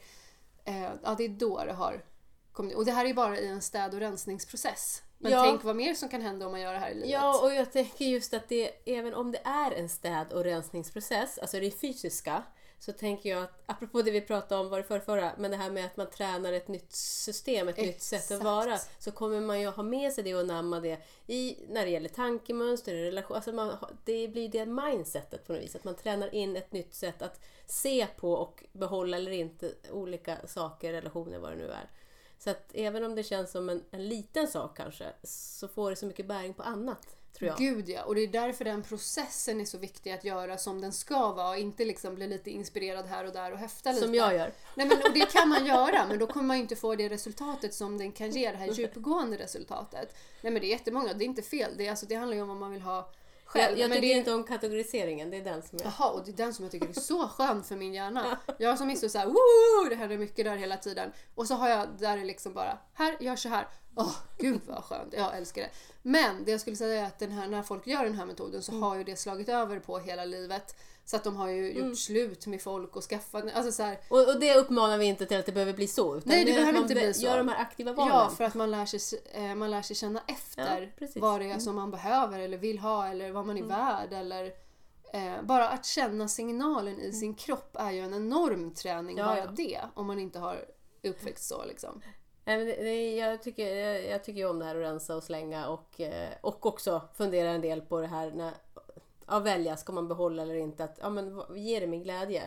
Eh, 0.66 0.84
ja, 1.04 1.16
det 1.18 1.26
är 1.26 1.30
då 1.30 1.64
det 1.66 1.74
har 1.74 2.04
kommit. 2.52 2.76
Och 2.76 2.86
det 2.86 2.92
här 2.92 3.06
är 3.06 3.14
bara 3.14 3.40
i 3.40 3.48
en 3.48 3.62
städ 3.62 3.94
och 3.94 4.00
rensningsprocess. 4.00 5.02
Men 5.18 5.32
Ja. 5.32 5.44
tänk 5.44 5.64
vad 5.64 5.76
mer 5.76 5.94
som 5.94 6.10
kan 6.10 6.22
hända 6.22 6.46
om 6.46 6.52
man 6.52 6.62
gör 6.62 6.74
det 6.74 6.80
här 6.80 6.92
i 6.92 6.94
livet. 6.94 7.10
Ja, 7.10 7.42
och 7.44 7.54
jag 7.54 7.72
tänker 7.72 8.06
just 8.06 8.34
att 8.34 8.50
det, 8.50 8.72
även 8.98 9.14
om 9.14 9.32
det 9.32 9.42
är 9.44 9.72
en 9.72 9.90
städ 9.90 10.34
och 10.34 10.44
rensningsprocess, 10.44 11.38
alltså 11.38 11.60
det 11.60 11.72
fysiska, 11.72 12.44
så 12.82 12.92
tänker 12.92 13.30
jag 13.30 13.44
att, 13.44 13.64
apropå 13.66 14.02
det 14.02 14.12
vi 14.12 14.22
pratade 14.22 14.62
om, 14.62 14.70
var 14.70 14.78
det 14.78 14.84
förra, 14.84 15.02
förra, 15.02 15.32
men 15.38 15.52
det 15.52 15.58
här 15.58 15.72
med 15.72 15.86
att 15.86 15.98
man 15.98 16.10
tränar 16.10 16.54
ett 16.54 16.68
nytt 16.68 16.94
system, 16.94 17.68
ett 17.68 17.78
nytt 17.78 18.02
sätt 18.02 18.20
att 18.20 18.32
Exakt. 18.32 18.44
vara, 18.44 18.78
så 19.00 19.12
kommer 19.12 19.42
man 19.42 19.62
ju 19.62 19.68
ha 19.68 19.84
med 19.84 20.14
sig 20.14 20.24
det 20.24 20.36
och 20.36 20.48
namma 20.48 20.80
det 20.80 21.02
i, 21.28 21.58
när 21.70 21.86
det 21.86 21.92
gäller 21.92 22.10
tankemönster, 22.10 22.94
relation, 22.94 23.36
alltså 23.36 23.52
man, 23.52 23.78
det 24.06 24.28
blir 24.28 24.50
det 24.50 24.66
mindsetet 24.66 25.48
på 25.48 25.54
något 25.54 25.62
vis, 25.62 25.76
att 25.76 25.84
man 25.84 25.96
tränar 25.96 26.36
in 26.36 26.56
ett 26.56 26.72
nytt 26.72 26.94
sätt 26.94 27.22
att 27.22 27.40
se 27.66 28.08
på 28.18 28.34
och 28.34 28.64
behålla 28.72 29.18
eller 29.18 29.32
inte 29.32 29.74
olika 29.92 30.38
saker, 30.48 30.92
relationer, 30.92 31.40
vad 31.40 31.52
det 31.52 31.58
nu 31.58 31.72
är. 31.72 31.90
Så 32.38 32.50
att 32.50 32.72
även 32.74 33.04
om 33.04 33.16
det 33.16 33.24
känns 33.24 33.52
som 33.52 33.70
en, 33.70 33.84
en 33.92 34.08
liten 34.08 34.48
sak 34.48 34.78
kanske, 34.78 35.06
så 35.24 35.68
får 35.68 35.90
det 35.90 35.96
så 35.96 36.06
mycket 36.06 36.26
bäring 36.26 36.54
på 36.54 36.64
annat, 36.64 37.18
tror 37.34 37.50
jag. 37.50 37.58
Gud 37.58 37.90
ja, 37.90 38.04
och 38.04 38.16
det 38.16 38.22
är 38.22 38.28
därför 38.28 38.66
den 38.66 38.84
processen 38.84 39.62
är 39.62 39.66
så 39.66 39.78
viktig 39.78 40.12
att 40.12 40.24
göra 40.24 40.58
som 40.58 40.82
den 40.82 40.94
ska 40.94 41.32
vara 41.32 41.50
och 41.50 41.58
inte 41.58 41.86
liksom 41.86 42.16
bli 42.16 42.28
lite 42.28 42.50
inspirerad 42.50 43.06
här 43.06 43.26
och 43.26 43.34
där 43.34 43.52
och 43.52 43.58
höfta 43.58 43.92
lite. 43.92 44.06
Som 44.06 44.16
jag 44.16 44.34
gör. 44.34 44.52
Nej 44.76 44.88
men 44.88 44.98
och 44.98 45.14
det 45.14 45.32
kan 45.32 45.50
man 45.50 45.66
göra 45.66 46.06
men 46.08 46.20
då 46.20 46.28
kommer 46.28 46.46
man 46.46 46.58
inte 46.58 46.76
få 46.76 46.96
det 46.96 47.10
resultatet 47.10 47.74
som 47.74 47.98
den 47.98 48.12
kan 48.12 48.32
ge, 48.32 48.52
det 48.52 48.58
här 48.58 48.68
djupgående 48.68 49.38
resultatet. 49.38 50.16
Nej 50.42 50.54
men 50.54 50.62
det 50.62 50.68
är 50.68 50.70
jättemånga, 50.70 51.14
det 51.14 51.24
är 51.24 51.28
inte 51.28 51.42
fel. 51.42 51.72
Det, 51.78 51.86
är, 51.86 51.90
alltså, 51.90 52.06
det 52.06 52.16
handlar 52.16 52.36
ju 52.36 52.42
om 52.42 52.48
vad 52.48 52.58
man 52.58 52.72
vill 52.72 52.82
ha 52.82 53.10
själv. 53.52 53.78
Jag, 53.78 53.80
jag 53.80 53.90
men 53.90 53.96
tycker 53.96 54.08
det 54.08 54.14
är, 54.14 54.18
inte 54.18 54.34
om 54.34 54.44
kategoriseringen, 54.44 55.30
det 55.30 55.38
är 55.38 55.44
den 55.44 55.62
som 55.62 55.80
jag... 55.82 55.94
Jaha, 55.98 56.10
och 56.10 56.26
det 56.26 56.32
är 56.32 56.36
den 56.36 56.54
som 56.54 56.66
jag 56.66 56.72
tycker 56.72 56.90
är 56.90 56.94
så 56.94 57.28
skön 57.28 57.64
för 57.64 57.76
min 57.76 57.94
hjärna. 57.94 58.40
Jag 58.58 58.78
som 58.78 58.90
är 58.90 58.96
så 58.96 59.10
såhär 59.10 59.26
woo, 59.26 59.90
det 59.90 59.96
händer 59.96 60.18
mycket 60.18 60.46
där 60.46 60.56
hela 60.56 60.78
tiden. 60.78 61.12
Och 61.36 61.48
så 61.48 61.54
har 61.54 61.70
jag 61.70 61.88
där 62.00 62.18
det 62.18 62.24
liksom 62.24 62.54
bara, 62.54 62.78
här, 62.94 63.18
gör 63.20 63.36
så 63.36 63.50
här. 63.50 63.68
Åh, 63.96 64.16
gud 64.38 64.62
vad 64.68 64.84
skönt. 64.84 65.14
Jag 65.14 65.38
älskar 65.38 65.62
det. 65.62 65.70
Men 66.02 66.46
det 66.46 66.52
jag 66.52 66.62
skulle 66.62 66.76
säga 66.76 67.02
är 67.02 67.08
att 67.08 67.20
den 67.20 67.32
här, 67.32 67.48
när 67.48 67.64
folk 67.64 67.88
gör 67.88 68.04
den 68.04 68.16
här 68.16 68.26
metoden 68.26 68.62
så 68.62 68.72
har 68.72 68.96
ju 68.96 69.04
det 69.04 69.16
slagit 69.16 69.50
över 69.50 69.80
på 69.80 70.00
hela 70.00 70.26
livet. 70.26 70.76
Så 71.06 71.16
att 71.16 71.24
de 71.24 71.36
har 71.36 71.50
ju 71.50 71.72
gjort 71.72 71.98
slut 71.98 72.48
med 72.48 72.62
folk 72.62 72.96
och 72.96 73.04
skaffat, 73.04 73.44
alltså 73.54 73.72
så 73.72 73.84
här, 73.84 74.00
Och, 74.10 74.28
och 74.28 74.40
det 74.40 74.56
uppmanar 74.56 74.98
vi 74.98 75.06
inte 75.06 75.26
till 75.26 75.40
att 75.40 75.46
det 75.46 75.52
behöver 75.52 75.74
bli 75.74 75.88
så. 75.88 76.16
Utan 76.18 76.30
Nej, 76.30 76.46
det 76.46 76.52
att 76.52 76.58
behöver 76.58 76.80
inte 76.80 76.94
bli 76.94 77.14
så. 77.14 77.26
Gör 77.26 77.38
de 77.38 77.48
här 77.48 77.62
aktiva 77.62 77.94
valen. 77.94 78.14
Ja, 78.16 78.30
för 78.30 78.44
att 78.44 78.54
man 78.56 78.72
lär 78.72 78.86
sig, 78.86 79.20
eh, 79.34 79.56
man 79.56 79.72
lär 79.72 79.82
sig 79.82 79.96
känna 79.96 80.22
efter 80.28 80.92
Ja. 81.00 81.06
Mm. 81.08 81.10
vad 81.16 81.42
det 81.42 81.52
är 81.52 81.60
som 81.60 81.76
man 81.76 81.92
behöver 81.92 82.40
eller 82.40 82.58
vill 82.58 82.80
ha 82.80 83.08
eller 83.08 83.32
vad 83.32 83.46
man 83.46 83.58
är 83.58 83.64
värd. 83.64 84.14
Eller, 84.14 84.46
eh, 85.14 85.42
bara 85.44 85.70
att 85.70 85.86
känna 85.86 86.28
signalen 86.28 87.00
i 87.00 87.12
sin 87.12 87.34
kropp 87.36 87.76
är 87.80 87.92
ju 87.92 88.00
en 88.00 88.14
enorm 88.14 88.74
träning, 88.74 89.18
Ja, 89.18 89.26
bara 89.26 89.38
ja. 89.38 89.46
det. 89.46 89.80
Om 89.94 90.08
man 90.08 90.20
inte 90.20 90.40
har 90.40 90.66
uppväxt 91.04 91.48
så 91.48 91.66
liksom. 91.66 92.02
Nej, 92.46 92.58
men 92.58 92.68
det, 92.68 92.84
det, 92.84 93.16
jag, 93.16 93.42
tycker, 93.42 93.76
jag, 93.76 94.06
jag 94.06 94.24
tycker 94.24 94.40
ju 94.40 94.50
om 94.50 94.60
det 94.60 94.66
här 94.66 94.76
att 94.76 94.82
rensa 94.82 95.16
och 95.16 95.24
slänga 95.24 95.68
och, 95.68 96.02
eh, 96.02 96.30
och 96.42 96.66
också 96.66 97.02
fundera 97.18 97.50
en 97.50 97.62
del 97.62 97.82
på 97.82 98.02
det 98.02 98.08
här 98.08 98.32
när 98.32 98.54
Ja, 99.32 99.40
välja, 99.40 99.78
ska 99.78 99.94
man 99.94 100.08
behålla 100.08 100.42
eller 100.42 100.56
inte? 100.56 100.84
Att, 100.84 100.98
ja, 101.02 101.10
men, 101.10 101.42
ger 101.56 101.82
det 101.82 101.88
mig 101.88 102.00
glädje? 102.00 102.44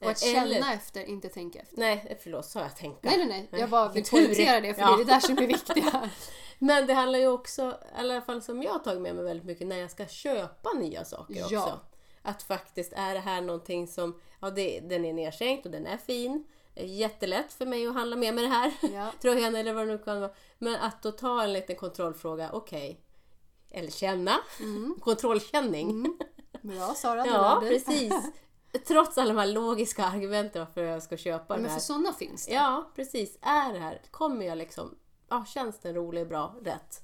Och 0.00 0.10
att 0.10 0.22
Eh, 0.22 0.32
känna 0.32 0.42
eller- 0.56 0.74
efter, 0.74 1.04
inte 1.04 1.28
tänka 1.28 1.58
efter. 1.58 1.76
Nej, 1.78 2.18
förlåt, 2.22 2.44
sa 2.46 2.60
jag 2.60 2.76
tänka? 2.76 2.98
Nej, 3.02 3.18
nej, 3.18 3.48
nej. 3.50 3.60
Jag 3.60 3.70
bara 3.70 3.88
vill 3.88 4.04
poängtera 4.04 4.60
det 4.60 4.74
för 4.74 4.80
Ja. 4.82 4.88
det 4.88 4.94
är 5.02 5.04
det 5.04 5.12
där 5.12 5.20
som 5.20 5.38
är 5.38 5.46
viktiga. 5.46 6.10
Men 6.58 6.86
det 6.86 6.94
handlar 6.94 7.18
ju 7.18 7.26
också, 7.28 7.62
i 7.70 7.98
alla 8.00 8.20
fall 8.20 8.42
som 8.42 8.62
jag 8.62 8.72
har 8.72 8.78
tagit 8.78 9.00
med 9.02 9.14
mig 9.14 9.24
väldigt 9.24 9.46
mycket, 9.46 9.66
när 9.66 9.76
jag 9.76 9.90
ska 9.90 10.06
köpa 10.06 10.72
nya 10.72 11.04
saker 11.04 11.34
Ja. 11.34 11.44
också. 11.62 11.80
Att 12.22 12.42
faktiskt, 12.42 12.92
är 12.92 13.14
det 13.14 13.20
här 13.20 13.40
någonting 13.40 13.86
som, 13.86 14.20
ja 14.40 14.50
det, 14.50 14.80
den 14.80 15.04
är 15.04 15.12
nedskänkt 15.12 15.66
och 15.66 15.72
den 15.72 15.86
är 15.86 15.96
fin. 15.96 16.44
Jättelätt 16.74 17.52
för 17.52 17.66
mig 17.66 17.86
att 17.86 17.94
handla 17.94 18.16
med 18.16 18.34
mig 18.34 18.44
det 18.44 18.50
här. 18.50 18.72
Ja. 18.94 19.10
Tröjan 19.22 19.56
eller 19.56 19.72
vad 19.72 19.86
det 19.86 19.92
nu 19.92 19.98
kan 19.98 20.20
vara. 20.20 20.30
Men 20.58 20.74
att 20.76 21.02
då 21.02 21.10
ta 21.12 21.42
en 21.42 21.52
liten 21.52 21.76
kontrollfråga, 21.76 22.50
okej. 22.52 23.00
Eller 23.76 23.90
känna. 23.90 24.36
Kontrollkänning. 25.00 26.18
Bra 26.62 26.94
Sara, 26.94 27.22
du 27.22 27.30
Ja, 27.34 27.62
precis. 27.68 28.12
Trots 28.86 29.18
alla 29.18 29.32
de 29.34 29.38
här 29.40 29.46
logiska 29.46 30.04
argumenten 30.04 30.60
varför 30.64 30.82
jag 30.82 31.02
ska 31.02 31.16
köpa 31.16 31.54
Men 31.54 31.62
det 31.62 31.68
för 31.68 31.72
här. 31.74 31.80
sådana 31.80 32.12
finns 32.12 32.46
det. 32.46 32.52
Ja, 32.52 32.90
precis. 32.96 33.38
Är 33.42 33.72
det 33.72 33.78
här, 33.78 34.02
kommer 34.10 34.46
jag 34.46 34.58
liksom 34.58 34.94
ja, 35.28 35.44
känns 35.48 35.78
den 35.78 35.94
rolig, 35.94 36.28
bra, 36.28 36.54
rätt? 36.62 37.00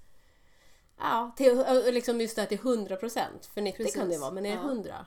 Ja, 0.99 1.33
till, 1.37 1.65
liksom 1.91 2.21
just 2.21 2.37
det 2.37 2.43
här 2.43 2.47
till 2.49 2.59
100 2.59 2.97
procent. 2.97 3.47
För 3.47 3.61
90 3.63 3.77
kan 3.93 4.01
det 4.01 4.05
Precis. 4.07 4.21
vara, 4.21 4.31
men 4.31 4.47
är 4.47 4.51
det 4.51 4.63
Ja. 4.63 4.69
100? 4.69 5.07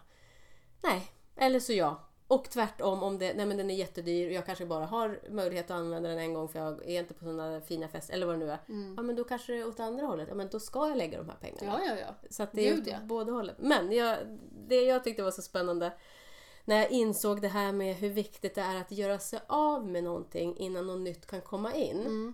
Nej, 0.83 1.11
eller 1.35 1.59
så 1.59 1.73
ja. 1.73 2.09
Och 2.27 2.49
tvärtom 2.49 3.03
om 3.03 3.17
det, 3.17 3.33
nej 3.33 3.45
men 3.45 3.57
den 3.57 3.69
är 3.71 3.75
jättedyr 3.75 4.27
och 4.27 4.33
jag 4.33 4.45
kanske 4.45 4.65
bara 4.65 4.85
har 4.85 5.19
möjlighet 5.29 5.65
att 5.65 5.77
använda 5.77 6.09
den 6.09 6.19
en 6.19 6.33
gång 6.33 6.47
för 6.47 6.59
jag 6.59 6.89
är 6.89 6.99
inte 6.99 7.13
på 7.13 7.25
sådana 7.25 7.61
fina 7.61 7.87
fester 7.87 8.13
eller 8.13 8.25
vad 8.25 8.35
det 8.35 8.39
nu 8.45 8.51
är. 8.51 8.59
Ja 8.97 9.01
men 9.01 9.15
då 9.15 9.23
kanske 9.23 9.53
det 9.53 9.59
är 9.59 9.67
åt 9.67 9.79
andra 9.79 10.05
hållet. 10.05 10.27
Ja 10.29 10.35
men 10.35 10.49
då 10.49 10.59
ska 10.59 10.87
jag 10.87 10.97
lägga 10.97 11.17
de 11.17 11.29
här 11.29 11.37
pengarna. 11.41 11.79
Ja, 11.85 11.95
ja, 11.95 11.99
ja. 11.99 12.27
Så 12.29 12.43
att 12.43 12.51
det 12.51 12.69
är 12.69 12.75
Gud, 12.75 12.87
ja. 12.87 12.97
båda 13.03 13.31
hållen. 13.31 13.55
Men 13.59 13.91
jag, 13.91 14.17
det 14.67 14.81
jag 14.81 15.03
tyckte 15.03 15.23
var 15.23 15.31
så 15.31 15.41
spännande 15.41 15.91
när 16.65 16.75
jag 16.75 16.91
insåg 16.91 17.41
det 17.41 17.47
här 17.47 17.71
med 17.71 17.95
hur 17.95 18.09
viktigt 18.09 18.55
det 18.55 18.61
är 18.61 18.81
att 18.81 18.91
göra 18.91 19.19
sig 19.19 19.39
av 19.47 19.87
med 19.87 20.03
någonting 20.03 20.57
innan 20.57 20.87
något 20.87 21.01
nytt 21.01 21.25
kan 21.25 21.41
komma 21.41 21.73
in. 21.73 21.99
Mm. 21.99 22.33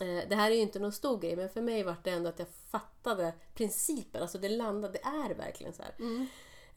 Eh, 0.00 0.28
Det 0.28 0.34
här 0.34 0.50
är 0.50 0.54
ju 0.54 0.60
inte 0.60 0.78
någon 0.78 0.92
stor 0.92 1.18
grej 1.18 1.36
men 1.36 1.48
för 1.48 1.60
mig 1.60 1.82
var 1.82 1.96
det 2.04 2.10
ändå 2.10 2.28
att 2.28 2.38
jag 2.38 2.48
fattade 2.70 3.32
principen. 3.54 4.22
Alltså 4.22 4.38
det 4.38 4.48
landade, 4.48 4.92
det 4.92 5.08
är 5.08 5.34
verkligen 5.34 5.72
så 5.72 5.82
här. 5.82 5.94
Mm. 5.98 6.26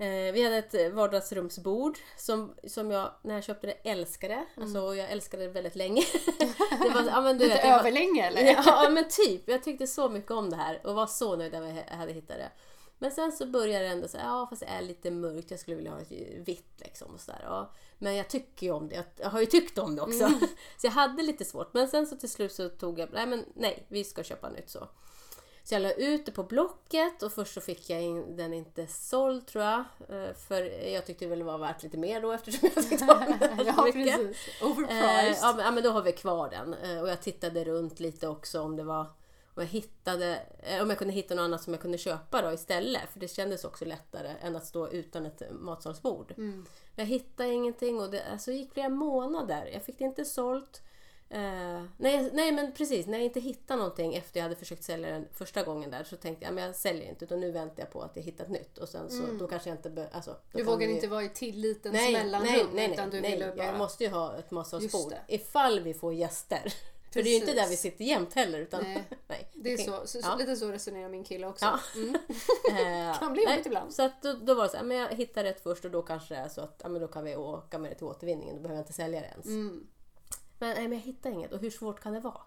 Eh, 0.03 0.33
Vi 0.33 0.43
hade 0.43 0.57
ett 0.57 0.93
vardagsrumsbord 0.93 1.97
som, 2.17 2.53
som 2.67 2.91
jag 2.91 3.11
när 3.21 3.33
jag 3.35 3.43
köpte 3.43 3.67
det 3.67 3.89
älskade. 3.89 4.45
Alltså, 4.57 4.81
och 4.81 4.95
jag 4.95 5.11
älskade 5.11 5.43
det 5.43 5.49
väldigt 5.49 5.75
länge. 5.75 6.03
det 6.83 6.89
var, 6.89 7.03
ja, 7.03 7.21
men 7.21 7.37
du 7.37 7.43
Lite 7.43 7.55
vet, 7.55 7.65
överlänge 7.79 8.27
eller? 8.27 8.41
Ja 8.65 8.89
men 8.89 9.05
typ. 9.09 9.49
Jag 9.49 9.63
tyckte 9.63 9.87
så 9.87 10.09
mycket 10.09 10.31
om 10.31 10.49
det 10.49 10.55
här 10.55 10.87
och 10.87 10.95
var 10.95 11.07
så 11.07 11.35
nöjd 11.35 11.51
när 11.51 11.85
jag 11.89 11.97
hade 11.97 12.13
hittat 12.13 12.37
det. 12.37 12.51
Men 12.97 13.11
sen 13.11 13.31
så 13.31 13.45
började 13.45 13.85
det 13.85 13.91
ändå 13.91 14.07
så 14.07 14.17
ja 14.17 14.47
fast 14.49 14.59
det 14.59 14.65
är 14.67 14.81
lite 14.81 15.11
mörkt, 15.11 15.51
jag 15.51 15.59
skulle 15.59 15.75
vilja 15.77 15.91
ha 15.91 15.99
ett 15.99 16.11
vitt 16.47 16.73
liksom. 16.77 17.13
Och 17.13 17.19
så 17.19 17.31
där, 17.31 17.41
ja. 17.43 17.71
Men 17.97 18.15
jag 18.15 18.27
tycker 18.27 18.65
ju 18.67 18.73
om 18.73 18.89
det, 18.89 19.03
jag 19.17 19.29
har 19.29 19.39
ju 19.39 19.45
tyckt 19.45 19.77
om 19.77 19.95
det 19.95 20.01
också. 20.01 20.29
Så 20.77 20.87
jag 20.87 20.91
hade 20.91 21.23
lite 21.23 21.45
svårt. 21.45 21.73
Men 21.73 21.87
sen 21.87 22.07
så 22.07 22.15
till 22.15 22.29
slut 22.29 22.51
så 22.51 22.69
tog 22.69 22.99
jag, 22.99 23.09
nej 23.13 23.25
men 23.25 23.45
nej, 23.55 23.85
vi 23.87 24.03
ska 24.03 24.23
köpa 24.23 24.49
nytt 24.49 24.69
så. 24.69 24.87
Så 25.65 25.75
jag 25.75 25.81
la 25.81 25.91
ut 25.91 26.25
det 26.25 26.31
på 26.31 26.43
Blocket 26.43 27.23
och 27.23 27.33
först 27.33 27.53
så 27.53 27.61
fick 27.61 27.89
jag 27.89 28.01
in, 28.01 28.35
den 28.35 28.53
inte 28.53 28.87
såld 28.87 29.47
tror 29.47 29.63
jag. 29.63 29.79
Eh, 30.09 30.33
För 30.33 30.61
jag 30.87 31.05
tyckte 31.05 31.27
väl 31.27 31.39
det 31.39 31.45
var 31.45 31.57
värt 31.57 31.83
lite 31.83 31.97
mer 31.97 32.21
då 32.21 32.31
eftersom 32.31 32.69
jag 32.75 32.89
tyckte 32.89 33.05
om 33.13 33.37
den 33.39 33.65
ja, 33.65 33.83
mycket. 33.83 34.15
precis. 34.17 34.61
Eh, 34.61 34.67
Overpriced. 34.71 35.37
ja, 35.41 35.53
men, 35.55 35.65
ja 35.65 35.71
men 35.71 35.83
då 35.83 35.89
har 35.89 36.01
vi 36.01 36.11
kvar 36.11 36.49
den. 36.49 36.73
Eh, 36.73 37.01
och 37.01 37.09
jag 37.09 37.21
tittade 37.21 37.63
runt 37.63 37.99
lite 37.99 38.27
också 38.27 38.61
om 38.61 38.75
det 38.75 38.83
var 38.83 39.05
om 39.55 39.61
jag, 39.61 39.69
hittade, 39.69 40.39
om 40.81 40.89
jag 40.89 40.97
kunde 40.99 41.13
hitta 41.13 41.35
något 41.35 41.43
annat 41.43 41.61
som 41.63 41.73
jag 41.73 41.81
kunde 41.81 41.97
köpa 41.97 42.41
då 42.41 42.51
istället. 42.53 43.09
För 43.13 43.19
det 43.19 43.27
kändes 43.27 43.63
också 43.63 43.85
lättare 43.85 44.35
än 44.41 44.55
att 44.55 44.65
stå 44.65 44.89
utan 44.89 45.25
ett 45.25 45.41
matsalsbord. 45.51 46.33
Mm. 46.37 46.65
Jag 46.95 47.05
hittade 47.05 47.49
ingenting 47.49 47.99
och 47.99 48.09
det 48.11 48.23
alltså, 48.31 48.51
gick 48.51 48.73
flera 48.73 48.89
månader. 48.89 49.69
Jag 49.73 49.83
fick 49.83 49.97
det 49.99 50.05
inte 50.05 50.25
sålt. 50.25 50.81
Eh, 51.29 51.83
nej, 51.97 52.29
nej 52.33 52.51
men 52.51 52.71
precis, 52.71 53.05
när 53.07 53.17
jag 53.17 53.25
inte 53.25 53.39
hittade 53.39 53.77
någonting 53.79 54.15
efter 54.15 54.39
jag 54.39 54.43
hade 54.43 54.55
försökt 54.55 54.83
sälja 54.83 55.09
den 55.09 55.27
första 55.33 55.63
gången 55.63 55.91
där 55.91 56.03
så 56.03 56.15
tänkte 56.15 56.45
jag 56.45 56.53
men 56.53 56.63
jag 56.63 56.75
säljer 56.75 57.09
inte 57.09 57.25
utan 57.25 57.39
nu 57.39 57.51
väntar 57.51 57.83
jag 57.83 57.91
på 57.91 58.01
att 58.01 58.15
jag 58.15 58.23
hittat 58.23 58.49
nytt. 58.49 58.77
Och 58.77 58.89
sen 58.89 59.09
så 59.09 59.23
då 59.39 59.47
kanske 59.47 59.69
jag 59.69 59.77
inte... 59.77 59.89
Be, 59.89 60.09
alltså, 60.11 60.31
Mm. 60.31 60.41
Du 60.51 60.63
vågar 60.63 60.87
vi- 60.87 60.93
inte 60.93 61.07
vara 61.07 61.23
i 61.23 61.29
tillitens 61.29 61.93
Nej, 61.93 62.13
mellanrum 62.13 62.51
nej, 62.51 62.65
nej, 62.73 62.91
utan 62.93 63.09
du 63.09 63.21
nej, 63.21 63.31
ville 63.31 63.45
nej. 63.47 63.55
bara... 63.55 63.65
jag 63.67 63.77
måste 63.77 64.03
ju 64.03 64.09
ha 64.09 64.37
ett 64.37 64.51
matsalsbord 64.51 65.11
Just 65.11 65.23
ifall 65.27 65.79
vi 65.79 65.93
får 65.93 66.13
gäster. 66.13 66.73
För 67.13 67.23
det 67.23 67.29
är 67.29 67.31
ju 67.33 67.39
inte 67.39 67.53
där 67.53 67.67
vi 67.67 67.77
sitter 67.77 68.05
jämt 68.05 68.33
heller. 68.33 68.59
Utan, 68.59 68.83
Nej. 68.83 69.03
nej. 69.27 69.49
Det 69.53 69.73
är 69.73 69.77
så, 69.77 70.07
så, 70.07 70.19
Ja. 70.23 70.35
lite 70.35 70.55
så 70.55 70.71
resonerar 70.71 71.09
min 71.09 71.23
kille 71.23 71.47
också. 71.47 71.65
Ja. 71.65 71.79
Mm. 71.95 72.15
Eh, 73.11 73.17
Kan 73.19 73.33
bli 73.33 73.41
jobbigt 73.43 73.55
nej, 73.57 73.61
ibland. 73.65 73.93
Så 73.93 74.03
att 74.03 74.21
då, 74.21 74.33
då 74.33 74.53
var 74.53 74.63
det 74.63 74.69
så 74.69 74.77
här, 74.77 74.83
men 74.83 74.97
jag 74.97 75.09
hittar 75.09 75.43
rätt 75.43 75.63
först 75.63 75.85
och 75.85 75.91
då 75.91 76.01
kanske 76.01 76.33
det 76.33 76.39
är 76.39 76.49
så 76.49 76.61
att 76.61 76.81
ja, 76.83 76.89
men 76.89 77.01
då 77.01 77.07
kan 77.07 77.23
vi 77.23 77.35
åka 77.35 77.77
med 77.77 77.91
det 77.91 77.95
till 77.95 78.05
återvinningen. 78.07 78.55
Då 78.55 78.61
behöver 78.61 78.75
jag 78.79 78.83
inte 78.83 78.93
sälja 78.93 79.19
det 79.19 79.27
ens. 79.27 79.45
Mm. 79.45 79.87
Men, 80.63 80.75
nej, 80.75 80.87
men 80.87 80.97
jag 80.97 81.05
hittar 81.05 81.29
inget 81.29 81.51
och 81.51 81.59
hur 81.59 81.69
svårt 81.69 81.99
kan 81.99 82.13
det 82.13 82.19
vara? 82.19 82.41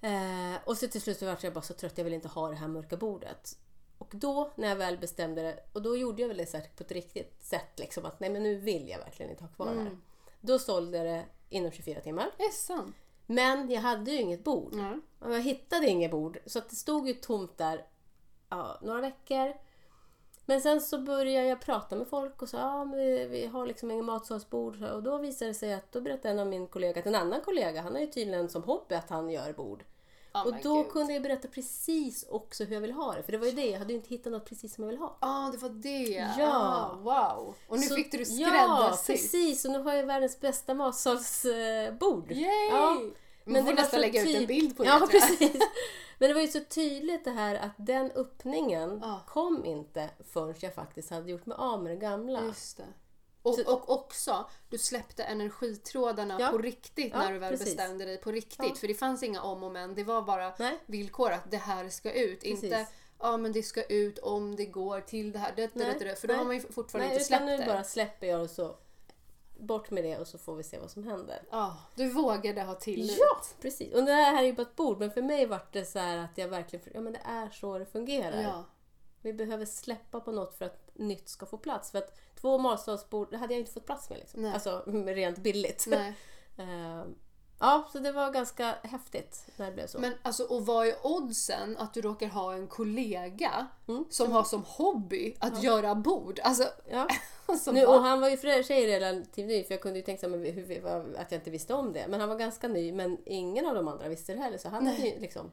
Eh, 0.00 0.60
och 0.64 0.76
så 0.76 0.88
till 0.88 1.00
slut 1.00 1.18
så 1.18 1.26
var 1.26 1.38
jag 1.42 1.54
bara 1.54 1.62
så 1.62 1.74
trött, 1.74 1.98
jag 1.98 2.04
vill 2.04 2.14
inte 2.14 2.28
ha 2.28 2.48
det 2.48 2.54
här 2.54 2.68
mörka 2.68 2.96
bordet. 2.96 3.58
Och 3.98 4.12
då 4.14 4.52
när 4.56 4.68
jag 4.68 4.76
väl 4.76 4.98
bestämde 4.98 5.42
det, 5.42 5.60
och 5.72 5.82
då 5.82 5.96
gjorde 5.96 6.22
jag 6.22 6.28
väl 6.28 6.36
det 6.36 6.46
så 6.46 6.56
här 6.56 6.66
på 6.76 6.82
ett 6.82 6.92
riktigt 6.92 7.44
sätt 7.44 7.78
liksom 7.78 8.04
att 8.04 8.20
nej 8.20 8.30
men 8.30 8.42
nu 8.42 8.54
vill 8.54 8.88
jag 8.88 8.98
verkligen 8.98 9.30
inte 9.30 9.44
ha 9.44 9.48
kvar 9.48 9.74
det 9.74 9.80
här. 9.80 9.98
Då 10.40 10.58
sålde 10.58 10.98
jag 10.98 11.06
det 11.06 11.24
inom 11.48 11.70
24 11.70 12.00
timmar. 12.00 12.30
Det 12.38 12.44
är 12.44 12.50
sant. 12.50 12.96
Men 13.26 13.70
jag 13.70 13.80
hade 13.80 14.10
ju 14.10 14.20
inget 14.20 14.44
bord. 14.44 14.74
Och 15.18 15.34
jag 15.34 15.42
hittade 15.42 15.86
inget 15.86 16.10
bord. 16.10 16.38
Så 16.46 16.58
att 16.58 16.70
det 16.70 16.76
stod 16.76 17.08
ju 17.08 17.14
tomt 17.14 17.58
där 17.58 17.86
ja, 18.48 18.78
några 18.82 19.00
veckor. 19.00 19.54
Men 20.46 20.60
sen 20.60 20.80
så 20.80 20.98
började 20.98 21.46
jag 21.48 21.60
prata 21.60 21.96
med 21.96 22.06
folk 22.08 22.42
och 22.42 22.48
sa 22.48 22.58
ja, 22.58 22.84
men 22.84 22.98
vi, 22.98 23.26
vi 23.26 23.46
har 23.46 23.66
liksom 23.66 23.90
ingen 23.90 24.04
matsalsbord. 24.04 24.82
Och 24.82 25.02
då 25.02 25.18
visade 25.18 25.50
det 25.50 25.54
sig 25.54 25.74
att 25.74 25.92
då 25.92 26.00
berättade 26.00 26.28
en 26.34 26.38
av 26.40 26.46
min 26.46 26.66
kollega 26.66 27.00
att 27.00 27.06
en 27.06 27.14
annan 27.14 27.40
kollega, 27.40 27.82
han 27.82 27.92
har 27.92 28.00
ju 28.00 28.06
tydligen 28.06 28.48
som 28.48 28.62
hobby 28.62 28.94
att 28.94 29.10
han 29.10 29.30
gör 29.30 29.52
bord. 29.52 29.84
Oh 30.34 30.46
och 30.46 30.54
då 30.62 30.82
Gud. 30.82 30.92
kunde 30.92 31.12
jag 31.12 31.22
berätta 31.22 31.48
precis 31.48 32.26
också 32.30 32.64
hur 32.64 32.74
jag 32.74 32.80
vill 32.80 32.92
ha 32.92 33.12
det. 33.14 33.22
För 33.22 33.32
det 33.32 33.38
var 33.38 33.46
ju 33.46 33.52
det, 33.52 33.66
jag 33.66 33.78
hade 33.78 33.92
ju 33.92 33.96
inte 33.96 34.08
hittat 34.08 34.32
något 34.32 34.44
precis 34.48 34.74
som 34.74 34.84
jag 34.84 34.88
vill 34.90 34.98
ha. 35.00 35.16
Ja, 35.20 35.50
det 35.52 35.58
var 35.58 35.68
det. 35.68 36.32
Ja. 36.38 36.56
Ah, 36.56 36.96
wow. 36.96 37.54
Och 37.68 37.76
nu 37.78 37.82
Så- 37.86 37.94
fick 37.94 38.12
du 38.12 38.18
det 38.18 38.24
Ja, 38.30 38.48
skräddarsytt. 38.48 39.06
precis! 39.06 39.64
Och 39.64 39.70
nu 39.70 39.78
har 39.78 39.94
jag 39.94 40.06
världens 40.06 40.40
bästa 40.40 40.74
matsalsbord. 40.74 42.30
Yay! 42.32 42.68
Ja. 42.70 43.00
Men 43.44 43.54
får 43.64 43.70
det 43.70 43.76
var 43.76 43.82
nästan 43.82 44.00
lägga 44.00 44.22
ut 44.22 44.36
en 44.36 44.46
bild 44.46 44.76
på 44.76 44.82
det. 44.82 44.88
Ja, 44.88 45.08
precis. 45.10 45.52
Men 46.18 46.28
det 46.28 46.34
var 46.34 46.40
ju 46.40 46.48
så 46.48 46.60
tydligt 46.60 47.24
det 47.24 47.30
här 47.30 47.54
att 47.54 47.72
den 47.76 48.10
öppningen 48.10 48.98
Ja. 49.02 49.20
kom 49.28 49.64
inte 49.64 50.10
förrän 50.32 50.54
jag 50.60 50.74
faktiskt 50.74 51.10
hade 51.10 51.30
gjort 51.30 51.46
mig 51.46 51.56
av 51.60 51.82
med 51.82 51.92
det 51.92 51.96
gamla. 51.96 52.42
Just 52.44 52.76
det. 52.76 52.84
Och, 53.42 53.54
Så- 53.54 53.72
och 53.74 53.90
också, 53.90 54.46
du 54.68 54.78
släppte 54.78 55.22
energitrådarna 55.24 56.36
Ja. 56.40 56.48
på 56.48 56.58
riktigt 56.58 57.12
Ja, 57.12 57.18
när 57.18 57.32
du 57.32 57.38
väl 57.38 57.50
precis. 57.52 57.76
bestämde 57.76 58.04
dig 58.04 58.16
på 58.16 58.32
riktigt. 58.32 58.78
För 58.78 58.88
det 58.88 58.94
fanns 58.94 59.22
inga 59.22 59.42
om 59.42 59.62
och 59.62 59.72
men. 59.72 59.94
Det 59.94 60.04
var 60.04 60.22
bara 60.22 60.54
Nej. 60.58 60.78
villkor 60.86 61.30
att 61.32 61.50
det 61.50 61.56
här 61.56 61.88
ska 61.88 62.12
ut. 62.12 62.40
Precis. 62.40 62.64
Inte 62.64 62.86
ja 63.18 63.36
men 63.36 63.52
det 63.52 63.62
ska 63.62 63.82
ut 63.84 64.18
om 64.18 64.56
det 64.56 64.66
går 64.66 65.00
till 65.00 65.32
det 65.32 65.38
här. 65.38 65.52
Det, 65.56 65.74
det, 65.74 65.96
det. 65.98 66.20
För 66.20 66.28
då 66.28 66.34
har 66.34 66.44
man 66.44 66.54
ju 66.54 66.60
fortfarande 66.60 67.06
Nej, 67.08 67.14
inte 67.14 67.24
släppt 67.24 67.44
nu 67.44 67.56
det. 67.56 67.66
bara 67.66 67.84
släpper 67.84 68.26
jag 68.26 68.40
och 68.42 68.50
så 68.50 68.76
bort 69.56 69.90
med 69.90 70.04
det 70.04 70.18
och 70.18 70.26
så 70.26 70.38
får 70.38 70.56
vi 70.56 70.62
se 70.62 70.78
vad 70.78 70.90
som 70.90 71.04
händer. 71.04 71.42
Ja, 71.50 71.76
du 71.94 72.08
vågade 72.08 72.62
ha 72.62 72.74
tillit. 72.74 73.18
Ja, 73.18 73.42
precis. 73.62 73.94
Och 73.94 74.04
det 74.04 74.12
här 74.12 74.42
är 74.42 74.46
ju 74.46 74.52
bara 74.52 74.62
ett 74.62 74.76
bord 74.76 74.98
men 74.98 75.10
för 75.10 75.22
mig 75.22 75.46
var 75.46 75.60
det 75.72 75.84
så 75.84 75.98
här 75.98 76.18
att 76.18 76.38
jag 76.38 76.48
verkligen, 76.48 76.84
ja 76.94 77.00
men 77.00 77.12
det 77.12 77.20
är 77.24 77.50
så 77.50 77.78
det 77.78 77.86
fungerar. 77.86 78.42
Ja. 78.42 78.64
Vi 79.20 79.32
behöver 79.32 79.64
släppa 79.64 80.20
på 80.20 80.32
något 80.32 80.54
för 80.58 80.64
att 80.64 80.90
nytt 80.94 81.28
ska 81.28 81.46
få 81.46 81.58
plats. 81.58 81.90
För 81.90 81.98
att 81.98 82.18
två 82.40 82.58
matsalsbord, 82.58 83.30
det 83.30 83.36
hade 83.36 83.54
jag 83.54 83.60
inte 83.60 83.72
fått 83.72 83.86
plats 83.86 84.10
med. 84.10 84.18
Liksom. 84.18 84.42
Nej. 84.42 84.52
Alltså 84.52 84.82
rent 84.86 85.38
billigt. 85.38 85.84
Nej. 85.88 86.14
Ja, 87.66 87.88
så 87.92 87.98
det 87.98 88.12
var 88.12 88.30
ganska 88.30 88.74
häftigt 88.82 89.46
när 89.56 89.66
det 89.66 89.72
blev 89.72 89.86
så. 89.86 89.98
Men 89.98 90.12
alltså, 90.22 90.44
och 90.44 90.66
vad 90.66 90.86
är 90.86 90.94
oddsen 91.02 91.76
att 91.78 91.94
du 91.94 92.00
råkar 92.00 92.26
ha 92.28 92.54
en 92.54 92.66
kollega 92.66 93.66
Mm. 93.88 94.04
som 94.10 94.32
har 94.32 94.44
som 94.44 94.62
hobby 94.66 95.36
att 95.40 95.62
göra 95.62 95.94
bord? 95.94 96.40
Alltså, 96.42 96.64
ja. 96.90 97.08
alltså 97.46 97.72
nu, 97.72 97.86
och 97.86 98.02
han 98.02 98.20
var 98.20 98.28
ju 98.28 98.36
för 98.36 98.62
sig 98.62 98.86
relativt 98.86 99.46
ny, 99.46 99.64
för 99.64 99.74
jag 99.74 99.80
kunde 99.80 99.98
ju 99.98 100.04
tänka 100.04 100.28
mig 100.28 100.50
hur, 100.50 100.80
vad- 100.80 101.14
att 101.16 101.32
jag 101.32 101.38
inte 101.40 101.50
visste 101.50 101.74
om 101.74 101.92
det. 101.92 102.06
Men 102.08 102.20
han 102.20 102.28
var 102.28 102.36
ganska 102.36 102.68
ny, 102.68 102.92
men 102.92 103.18
ingen 103.26 103.66
av 103.66 103.74
de 103.74 103.88
andra 103.88 104.08
visste 104.08 104.34
det 104.34 104.38
heller. 104.40 104.58
Så 104.58 104.68
han 104.68 104.86
hade 104.86 104.98
ju 105.08 105.20
liksom... 105.20 105.50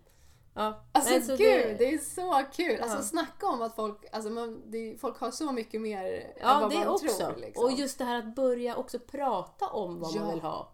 Ja. 0.54 0.84
Alltså 0.92 1.12
Nej, 1.12 1.22
så 1.22 1.36
gud, 1.36 1.76
det... 1.78 1.94
är 1.94 1.98
så 1.98 2.44
kul! 2.54 2.76
Ja. 2.80 2.84
Alltså 2.84 3.08
snacka 3.08 3.48
om 3.48 3.62
att 3.62 3.76
folk, 3.76 4.06
alltså, 4.12 4.30
man, 4.30 4.62
det, 4.66 4.98
folk 5.02 5.18
har 5.20 5.32
så 5.32 5.52
mycket 5.52 5.82
mer 5.82 6.04
än 6.14 6.22
Ja, 6.42 6.60
vad 6.62 6.70
det 6.70 6.78
man 6.78 6.88
också. 6.88 7.08
tror. 7.08 7.36
Liksom. 7.38 7.66
Och 7.66 7.72
just 7.72 7.98
det 7.98 8.04
här 8.06 8.18
att 8.20 8.36
börja 8.36 8.76
också 8.76 9.00
prata 9.00 9.68
om 9.68 10.00
vad 10.00 10.16
Ja. 10.16 10.20
man 10.22 10.32
vill 10.34 10.42
ha. 10.42 10.72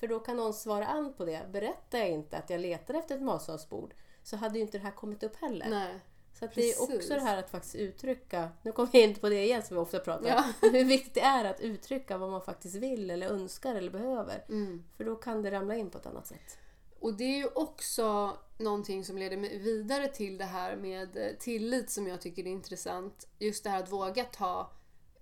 För 0.00 0.08
då 0.08 0.20
kan 0.20 0.36
någon 0.36 0.54
svara 0.54 0.86
an 0.86 1.12
på 1.16 1.24
det. 1.24 1.46
Berättar 1.52 1.98
jag 1.98 2.08
inte 2.08 2.38
att 2.38 2.50
jag 2.50 2.60
letar 2.60 2.94
efter 2.94 3.14
ett 3.14 3.22
matsalsbord 3.22 3.94
så 4.22 4.36
hade 4.36 4.58
ju 4.58 4.64
inte 4.64 4.78
det 4.78 4.84
här 4.84 4.90
kommit 4.90 5.22
upp 5.22 5.36
heller. 5.36 5.66
Nej. 5.70 5.98
Så 6.38 6.44
att 6.44 6.54
det 6.54 6.70
är 6.70 6.82
också 6.82 7.14
det 7.14 7.20
här 7.20 7.36
att 7.36 7.50
faktiskt 7.50 7.74
uttrycka, 7.74 8.48
nu 8.62 8.72
kommer 8.72 8.92
vi 8.92 9.02
in 9.02 9.14
på 9.14 9.28
det 9.28 9.44
igen 9.44 9.62
som 9.62 9.76
vi 9.76 9.82
ofta 9.82 9.98
pratar 9.98 10.22
om, 10.22 10.26
Ja. 10.28 10.44
hur 10.72 10.84
viktigt 10.84 11.14
det 11.14 11.20
är 11.20 11.44
att 11.44 11.60
uttrycka 11.60 12.18
vad 12.18 12.30
man 12.30 12.42
faktiskt 12.42 12.74
vill 12.74 13.10
eller 13.10 13.28
önskar 13.28 13.74
eller 13.74 13.90
behöver. 13.90 14.44
Mm. 14.48 14.84
För 14.96 15.04
då 15.04 15.16
kan 15.16 15.42
det 15.42 15.50
ramla 15.50 15.76
in 15.76 15.90
på 15.90 15.98
ett 15.98 16.06
annat 16.06 16.26
sätt. 16.26 16.58
Och 17.00 17.14
det 17.14 17.24
är 17.24 17.36
ju 17.36 17.48
också 17.54 18.36
någonting 18.58 19.04
som 19.04 19.18
leder 19.18 19.36
mig 19.36 19.58
vidare 19.58 20.08
till 20.08 20.38
det 20.38 20.44
här 20.44 20.76
med 20.76 21.16
eh, 21.16 21.36
tillit 21.38 21.90
som 21.90 22.06
jag 22.06 22.20
tycker 22.20 22.42
är 22.42 22.50
intressant. 22.50 23.28
Just 23.38 23.64
det 23.64 23.70
här 23.70 23.82
att 23.82 23.92
våga 23.92 24.24
ta 24.24 24.70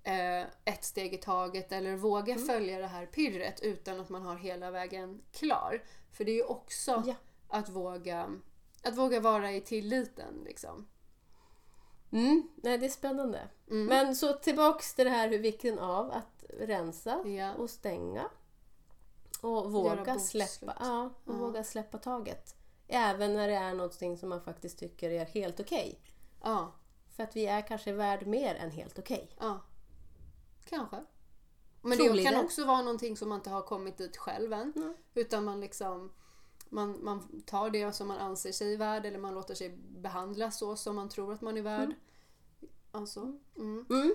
eh, 0.07 0.47
ett 0.65 0.85
steg 0.85 1.15
i 1.15 1.17
taget 1.17 1.73
eller 1.73 1.97
våga 1.97 2.33
Mm. 2.35 2.47
följa 2.47 2.79
det 2.79 2.87
här 2.87 3.07
pirret 3.07 3.61
utan 3.61 4.01
att 4.01 4.09
man 4.09 4.23
har 4.23 4.37
hela 4.37 4.71
vägen 4.71 5.23
klar. 5.33 5.83
För 6.13 6.25
det 6.25 6.31
är 6.31 6.37
ju 6.37 6.45
också 6.45 7.03
Ja. 7.07 7.15
att, 7.49 7.69
våga, 7.69 8.31
att 8.83 8.97
våga 8.97 9.21
vara 9.21 9.53
i 9.53 9.61
tilliten. 9.61 10.43
Liksom. 10.45 10.87
Mm, 12.13 12.49
nej, 12.57 12.79
det 12.79 12.87
är 12.87 12.91
spännande. 12.91 13.49
Mm. 13.71 13.87
Men 13.87 14.17
så 14.17 14.33
tillbaks 14.33 14.95
till 14.95 15.05
det 15.05 15.11
här 15.11 15.29
hur 15.29 15.39
vikten 15.39 15.79
av 15.79 16.11
att 16.11 16.45
rensa 16.61 17.23
Ja. 17.29 17.55
och 17.55 17.71
stänga. 17.71 18.31
Och 19.43 19.73
våga 19.73 20.19
släppa, 20.19 20.77
ja, 20.81 21.05
och 21.25 21.35
Ja. 21.35 21.39
våga 21.39 21.65
släppa 21.65 21.99
taget. 21.99 22.55
Även 22.89 23.33
när 23.35 23.49
det 23.49 23.55
är 23.55 23.75
någonting 23.75 24.19
som 24.19 24.29
man 24.29 24.41
faktiskt 24.41 24.79
tycker 24.79 25.11
är 25.11 25.25
helt 25.25 25.61
okej. 25.61 26.01
Ja, 26.43 26.73
För 27.17 27.23
att 27.23 27.37
vi 27.37 27.47
är 27.47 27.61
kanske 27.67 27.93
värd 27.93 28.27
mer 28.27 28.55
än 28.55 28.71
helt 28.71 28.99
okej. 28.99 29.31
ja. 29.41 29.61
Kanske. 30.69 31.05
Men 31.83 31.99
det 31.99 32.05
Troligen. 32.05 32.33
kan 32.33 32.45
också 32.45 32.65
vara 32.65 32.83
någonting 32.83 33.17
som 33.17 33.29
man 33.29 33.39
inte 33.39 33.51
har 33.51 33.63
kommit 33.63 33.99
dit 33.99 34.17
själv 34.17 34.53
än. 34.53 34.73
Mm. 34.77 34.95
Utan 35.15 35.45
man 35.45 35.61
liksom 35.61 36.13
Man, 36.69 37.05
man 37.05 37.43
tar 37.47 37.71
det 37.71 37.93
som 37.93 38.09
man 38.09 38.19
anser 38.19 38.53
sig 38.53 38.77
värd 38.77 39.07
eller 39.07 39.19
man 39.19 39.35
låter 39.35 39.55
sig 39.55 39.77
behandlas 39.79 40.59
så 40.59 40.77
som 40.77 40.97
man 40.97 41.09
tror 41.09 41.33
att 41.33 41.41
man 41.41 41.57
är 41.57 41.63
värd. 41.63 41.95
Alltså, 42.93 43.21
mm. 43.57 43.87
Mm. 43.91 44.15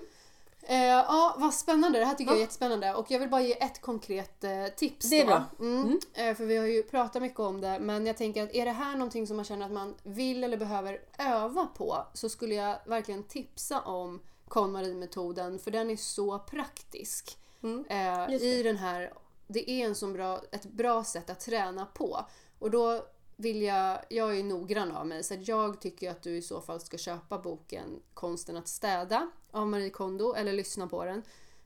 Eh, 0.62 0.84
ja, 0.84 1.36
vad 1.38 1.54
spännande. 1.54 1.98
Det 1.98 2.04
här 2.04 2.14
tycker 2.14 2.30
jag 2.30 2.36
är 2.36 2.40
Ja. 2.40 2.44
jättespännande. 2.44 2.94
Och 2.94 3.10
jag 3.10 3.18
vill 3.18 3.28
bara 3.28 3.40
ge 3.42 3.62
ett 3.62 3.80
konkret 3.80 4.44
eh, 4.44 4.66
tips. 4.76 5.10
Det 5.10 5.20
är 5.20 5.26
bra. 5.26 5.44
Mm. 5.58 6.00
Eh, 6.14 6.34
för 6.34 6.44
vi 6.46 6.56
har 6.56 6.66
ju 6.66 6.82
pratat 6.82 7.22
mycket 7.22 7.40
om 7.40 7.60
det. 7.60 7.78
Men 7.80 8.06
jag 8.06 8.16
tänker 8.16 8.42
att 8.42 8.54
är 8.54 8.64
det 8.64 8.72
här 8.72 8.92
någonting 8.92 9.26
som 9.26 9.36
man 9.36 9.44
känner 9.44 9.66
att 9.66 9.72
man 9.72 9.94
vill 10.02 10.44
eller 10.44 10.56
behöver 10.56 11.00
öva 11.18 11.66
på 11.66 12.06
så 12.14 12.28
skulle 12.28 12.54
jag 12.54 12.76
verkligen 12.86 13.22
tipsa 13.24 13.80
om 13.80 14.20
KonMari-metoden. 14.52 15.58
För 15.58 15.70
den 15.70 15.90
är 15.90 15.96
så 15.96 16.38
praktisk. 16.38 17.38
Mm. 17.62 17.84
Eh, 17.88 18.42
I 18.42 18.62
den 18.62 18.76
här, 18.76 19.12
det 19.46 19.70
är 19.70 19.86
en 19.86 19.94
så 19.94 20.06
bra, 20.06 20.40
ett 20.52 20.64
bra 20.64 21.04
sätt 21.04 21.30
att 21.30 21.40
träna 21.40 21.86
på. 21.86 22.26
Och 22.58 22.70
då 22.70 23.06
vill 23.36 23.62
jag, 23.62 23.98
jag 24.08 24.38
är 24.38 24.42
noggrann 24.42 24.92
av 24.92 25.06
mig 25.06 25.22
så 25.24 25.34
jag 25.40 25.80
tycker 25.80 26.10
att 26.10 26.22
du 26.22 26.36
i 26.36 26.42
så 26.42 26.60
fall 26.60 26.80
ska 26.80 26.98
köpa 26.98 27.38
boken 27.38 28.02
Konsten 28.14 28.56
att 28.56 28.68
städa 28.68 29.30
av 29.50 29.66
Marie 29.68 29.90
Kondo 29.90 30.34
eller 30.34 30.52
lyssna 30.52 30.86
på 30.86 31.04
den. 31.04 31.22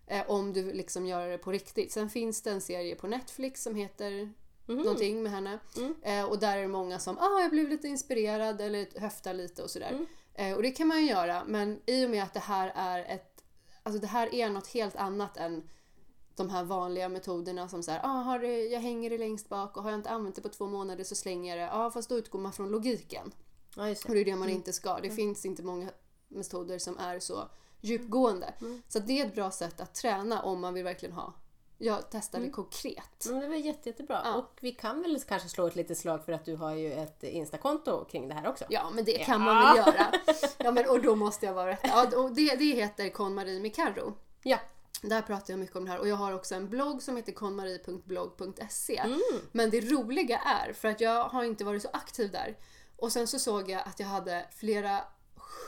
Eh, 0.06 0.30
om 0.30 0.52
du 0.52 0.72
liksom 0.72 1.06
gör 1.06 1.28
det 1.28 1.38
på 1.38 1.52
riktigt. 1.52 1.92
Sen 1.92 2.10
finns 2.10 2.42
det 2.42 2.50
en 2.50 2.60
serie 2.60 2.94
på 2.96 3.06
Netflix 3.06 3.62
som 3.62 3.74
heter 3.74 4.32
Mhm. 4.68 4.78
någonting 4.78 5.22
med 5.22 5.32
henne. 5.32 5.58
Mm. 5.76 5.94
Eh, 6.02 6.24
och 6.24 6.38
där 6.38 6.56
är 6.56 6.62
det 6.62 6.68
många 6.68 6.98
som 6.98 7.18
ah, 7.18 7.40
jag 7.40 7.50
blev 7.50 7.68
lite 7.68 7.88
inspirerad 7.88 8.60
eller 8.60 9.00
höftar 9.00 9.34
lite 9.34 9.62
och 9.62 9.70
sådär. 9.70 9.90
Mm. 9.90 10.06
Eh, 10.38 10.54
och 10.56 10.62
det 10.62 10.70
kan 10.70 10.88
man 10.88 11.00
ju 11.00 11.08
göra 11.08 11.44
men 11.46 11.80
i 11.86 12.06
och 12.06 12.10
med 12.10 12.22
att 12.22 12.34
det 12.34 12.40
här 12.40 12.72
är 12.74 13.14
ett 13.14 13.32
Alltså 13.82 14.00
det 14.00 14.06
här 14.06 14.34
är 14.34 14.50
något 14.50 14.66
helt 14.66 14.96
annat 14.96 15.36
än 15.36 15.62
de 16.36 16.50
här 16.50 16.64
vanliga 16.64 17.08
metoderna 17.08 17.68
som 17.68 17.82
såhär, 17.82 18.00
ah, 18.02 18.22
har 18.22 18.38
det, 18.38 18.64
jag 18.64 18.80
hänger 18.80 19.10
det 19.10 19.18
längst 19.18 19.48
bak 19.48 19.76
och 19.76 19.82
har 19.82 19.90
jag 19.90 19.98
inte 19.98 20.10
använt 20.10 20.34
det 20.34 20.42
på 20.42 20.48
två 20.48 20.66
månader 20.66 21.04
så 21.04 21.14
slänger 21.14 21.56
jag 21.56 21.68
det. 21.68 21.76
Ja, 21.76 21.90
fast 21.90 22.08
då 22.08 22.18
utgår 22.18 22.38
man 22.38 22.52
från 22.52 22.68
logiken. 22.70 23.32
Ja, 23.76 23.88
just 23.88 24.04
Och 24.04 24.10
det. 24.10 24.14
det 24.14 24.20
är 24.20 24.24
det 24.24 24.36
man 24.36 24.48
inte 24.48 24.72
ska. 24.72 24.98
Det 25.00 25.10
finns 25.10 25.44
inte 25.44 25.62
många 25.62 25.90
metoder 26.28 26.78
som 26.78 26.98
är 26.98 27.18
så 27.18 27.48
djupgående. 27.80 28.54
Så 28.88 28.98
att 28.98 29.06
det 29.06 29.20
är 29.20 29.26
ett 29.26 29.34
bra 29.34 29.50
sätt 29.50 29.80
att 29.80 29.94
träna 29.94 30.42
om 30.42 30.60
man 30.60 30.74
vill 30.74 30.84
verkligen 30.84 31.14
ha, 31.14 31.34
ja, 31.78 32.02
testa 32.02 32.38
det 32.38 32.50
konkret. 32.50 33.26
Men 33.30 33.40
det 33.40 33.48
var 33.48 33.56
jätte, 33.56 33.88
jättebra. 33.88 34.20
Ja. 34.24 34.34
Och 34.34 34.58
vi 34.60 34.72
kan 34.72 35.02
väl 35.02 35.20
kanske 35.20 35.48
slå 35.48 35.66
ett 35.66 35.76
litet 35.76 35.98
slag 35.98 36.24
för 36.24 36.32
att 36.32 36.44
du 36.44 36.56
har 36.56 36.74
ju 36.74 36.92
ett 36.92 37.22
Instakonto 37.22 38.04
kring 38.04 38.28
det 38.28 38.34
här 38.34 38.48
också. 38.48 38.64
Ja, 38.68 38.90
men 38.90 39.04
det 39.04 39.18
kan 39.18 39.40
man 39.40 39.56
väl 39.56 39.76
göra. 39.86 40.12
Ja, 40.58 40.70
men, 40.70 40.88
och 40.88 41.02
då 41.02 41.16
måste 41.16 41.46
jag 41.46 41.54
vara 41.54 41.70
rätt. 41.70 41.80
Ja, 41.82 42.18
och 42.18 42.34
det, 42.34 42.56
det 42.56 42.64
heter 42.64 43.08
KonMarie 43.08 43.60
Mikaro. 43.60 44.14
Ja. 44.42 44.58
Där 45.02 45.22
pratar 45.22 45.52
jag 45.52 45.58
mycket 45.60 45.76
om 45.76 45.84
det 45.84 45.90
här 45.90 45.98
och 45.98 46.08
jag 46.08 46.16
har 46.16 46.32
också 46.32 46.54
en 46.54 46.68
blogg 46.68 47.02
som 47.02 47.16
heter 47.16 47.32
konmarie.blogg.se. 47.32 48.98
Mm. 48.98 49.20
Men 49.52 49.70
det 49.70 49.80
roliga 49.80 50.38
är, 50.38 50.72
för 50.72 50.88
att 50.88 51.00
jag 51.00 51.24
har 51.24 51.44
inte 51.44 51.64
varit 51.64 51.82
så 51.82 51.88
aktiv 51.92 52.30
där, 52.32 52.56
och 52.96 53.12
sen 53.12 53.26
så 53.26 53.38
såg 53.38 53.70
jag 53.70 53.82
att 53.86 54.00
jag 54.00 54.06
hade 54.06 54.46
flera 54.56 55.00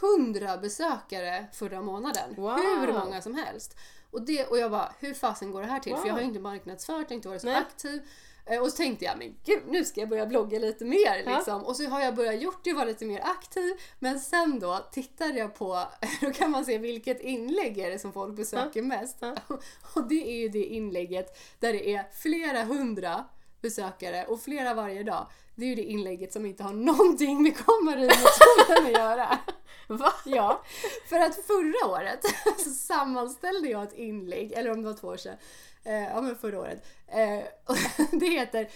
hundra 0.00 0.56
besökare 0.56 1.46
förra 1.52 1.82
månaden. 1.82 2.34
Wow. 2.36 2.56
Hur 2.80 2.92
många 2.92 3.22
som 3.22 3.34
helst. 3.34 3.76
Och, 4.10 4.22
det, 4.22 4.46
och 4.46 4.58
jag 4.58 4.70
bara, 4.70 4.92
hur 5.00 5.14
fasen 5.14 5.50
går 5.50 5.60
det 5.60 5.66
här 5.68 5.80
till? 5.80 5.96
För 5.96 6.06
jag 6.06 6.14
har 6.14 6.20
ju 6.20 6.24
Wow. 6.26 6.28
inte 6.28 6.40
marknadsfört, 6.40 6.96
jag 7.00 7.08
har 7.08 7.14
inte 7.14 7.28
varit 7.28 7.40
så 7.40 7.46
Nej. 7.46 7.56
aktiv. 7.56 8.02
Eh, 8.46 8.60
Och 8.62 8.70
så 8.70 8.76
tänkte 8.76 9.04
jag, 9.04 9.18
men 9.18 9.34
gud 9.44 9.62
nu 9.68 9.84
ska 9.84 10.00
jag 10.00 10.08
börja 10.08 10.26
blogga 10.26 10.58
lite 10.58 10.84
mer 10.84 11.22
Ja. 11.26 11.36
liksom. 11.36 11.64
Och 11.64 11.76
så 11.76 11.88
har 11.88 12.00
jag 12.00 12.14
börjat 12.14 12.40
gjort 12.42 12.64
det 12.64 12.70
och 12.70 12.76
vara 12.76 12.86
lite 12.86 13.04
mer 13.04 13.20
aktiv. 13.24 13.72
Men 13.98 14.20
sen 14.20 14.58
då 14.58 14.78
tittade 14.92 15.38
jag 15.38 15.54
på, 15.54 15.84
då 16.20 16.30
kan 16.32 16.50
man 16.50 16.64
se 16.64 16.78
vilket 16.78 17.20
inlägg 17.20 17.78
är 17.78 17.90
det 17.90 17.98
som 17.98 18.12
folk 18.12 18.36
besöker 18.36 18.82
mest. 18.82 19.16
Ja. 19.20 19.34
Och 19.94 20.08
det 20.08 20.28
är 20.30 20.36
ju 20.36 20.48
det 20.48 20.64
inlägget 20.64 21.38
där 21.58 21.72
det 21.72 21.94
är 21.94 22.04
flera 22.12 22.62
hundra 22.64 23.24
besökare 23.60 24.24
och 24.26 24.40
flera 24.40 24.74
varje 24.74 25.02
dag. 25.02 25.26
Det 25.58 25.64
är 25.64 25.68
ju 25.68 25.74
det 25.74 25.82
inlägget 25.82 26.32
som 26.32 26.46
inte 26.46 26.62
har 26.62 26.72
någonting 26.72 27.42
med 27.42 27.56
kommarinmetoden 27.56 28.86
att 28.86 28.92
göra. 28.92 29.38
Va? 29.86 30.12
Ja, 30.24 30.62
för 31.08 31.20
att 31.20 31.34
förra 31.46 31.90
året 31.90 32.20
så 32.58 32.70
sammanställde 32.70 33.68
jag 33.68 33.82
ett 33.82 33.92
inlägg, 33.92 34.52
eller 34.52 34.70
om 34.70 34.82
det 34.82 34.88
var 34.88 34.96
två 34.96 35.08
år 35.08 35.16
sedan, 35.16 35.36
eh, 35.84 36.02
ja 36.02 36.20
men 36.20 36.36
förra 36.36 36.60
året. 36.60 36.84
Eh, 37.08 37.44
det 38.20 38.26
heter 38.26 38.68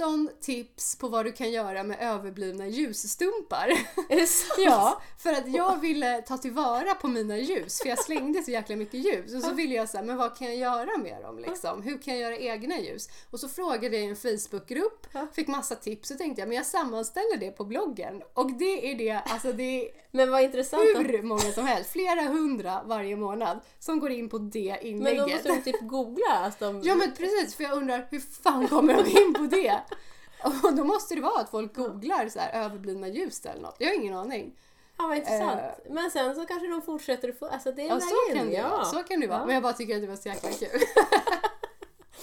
17 0.00 0.30
tips 0.40 0.96
på 0.96 1.08
vad 1.08 1.24
du 1.24 1.32
kan 1.32 1.50
göra 1.50 1.82
med 1.82 1.96
överblivna 2.00 2.68
ljusstumpar. 2.68 3.68
Är 4.08 4.16
det 4.16 4.26
sant? 4.26 4.50
Ja, 4.58 5.02
för 5.18 5.32
att 5.32 5.48
jag 5.54 5.80
ville 5.80 6.22
ta 6.22 6.38
tillvara 6.38 6.94
på 6.94 7.08
mina 7.08 7.38
ljus 7.38 7.78
för 7.82 7.88
jag 7.88 8.04
slängde 8.04 8.42
så 8.42 8.50
jäkla 8.50 8.76
mycket 8.76 9.00
ljus 9.04 9.34
och 9.34 9.42
så 9.42 9.50
ville 9.54 9.74
jag 9.74 9.88
säga, 9.88 10.02
men 10.02 10.16
vad 10.16 10.38
kan 10.38 10.46
jag 10.46 10.56
göra 10.56 10.98
med 10.98 11.22
dem 11.22 11.38
liksom? 11.38 11.82
Hur 11.82 12.02
kan 12.02 12.18
jag 12.18 12.22
göra 12.22 12.36
egna 12.36 12.78
ljus? 12.80 13.08
Och 13.30 13.40
så 13.40 13.48
frågade 13.48 13.96
jag 13.96 14.04
i 14.04 14.08
en 14.08 14.16
Facebookgrupp, 14.16 15.06
fick 15.32 15.48
massa 15.48 15.74
tips 15.74 16.10
och 16.10 16.18
tänkte 16.18 16.40
jag, 16.42 16.48
men 16.48 16.56
jag 16.56 16.66
sammanställer 16.66 17.36
det 17.36 17.50
på 17.50 17.64
bloggen 17.64 18.22
och 18.34 18.52
det 18.52 18.92
är 18.92 18.98
det, 18.98 19.10
alltså 19.26 19.52
det 19.52 19.62
är 19.62 19.88
Men 20.10 20.30
vad 20.30 20.42
intressant. 20.42 20.82
hur 20.82 21.22
många 21.22 21.40
som 21.40 21.66
helst, 21.66 21.90
flera 21.90 22.22
hundra 22.22 22.82
varje 22.84 23.16
månad 23.16 23.60
som 23.78 24.00
går 24.00 24.10
in 24.10 24.28
på 24.28 24.38
det 24.38 24.76
Men 24.82 24.86
inlägget. 24.86 25.26
då 25.26 25.32
måste 25.34 25.48
de 25.48 25.62
typ 25.72 25.80
googla. 25.80 26.30
Alltså 26.30 26.64
de... 26.64 26.80
Ja 26.84 26.94
men 26.94 27.12
precis, 27.14 27.54
för 27.54 27.64
jag 27.64 27.72
undrar 27.76 28.06
hur 28.10 28.20
fan 28.20 28.68
kommer 28.68 28.94
de 28.94 29.10
in 29.22 29.34
på 29.34 29.42
det? 29.56 29.80
Och 30.64 30.74
då 30.74 30.84
måste 30.84 31.14
det 31.14 31.20
vara 31.20 31.40
att 31.40 31.50
folk 31.50 31.74
googlar 31.76 32.28
så 32.28 32.38
här 32.38 32.64
överblivna 32.64 33.08
ljus 33.08 33.46
eller 33.46 33.62
något. 33.62 33.76
Jag 33.78 33.88
har 33.88 33.94
ingen 33.94 34.14
aning. 34.14 34.56
Ja, 34.98 35.06
vad 35.06 35.16
intressant. 35.16 35.60
Men 35.88 36.10
sen 36.10 36.34
så 36.34 36.46
kanske 36.46 36.66
de 36.66 36.82
fortsätter 36.82 37.28
att 37.28 37.38
få... 37.38 37.46
Alltså 37.46 37.72
det 37.72 37.82
är 37.82 37.88
Ja, 37.88 38.00
så 38.00 38.34
kan 38.36 38.46
det 38.46 38.52
ja. 38.52 38.84
Så 38.84 39.02
kan 39.02 39.20
det 39.20 39.26
vara. 39.26 39.38
Ja. 39.38 39.44
Men 39.46 39.54
jag 39.54 39.62
bara 39.62 39.72
tycker 39.72 39.94
att 39.94 40.02
det 40.02 40.08
var 40.08 40.16
så 40.16 40.28
jäkla 40.28 40.50
kul. 40.50 40.80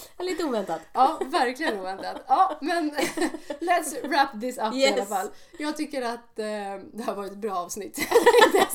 Lite 0.19 0.43
oväntat. 0.43 0.81
Ja, 0.93 1.19
verkligen 1.25 1.79
oväntat. 1.79 2.21
Ja, 2.27 2.57
men 2.61 2.91
let's 3.59 4.07
wrap 4.07 4.41
this 4.41 4.57
up 4.57 4.73
i 4.73 4.77
Yes. 4.77 4.91
alla 4.93 5.05
fall. 5.05 5.27
Jag 5.59 5.77
tycker 5.77 6.01
att 6.01 6.39
eh, 6.39 6.45
det 6.93 7.03
har 7.05 7.15
varit 7.15 7.31
ett 7.31 7.37
bra 7.37 7.55
avsnitt. 7.55 7.99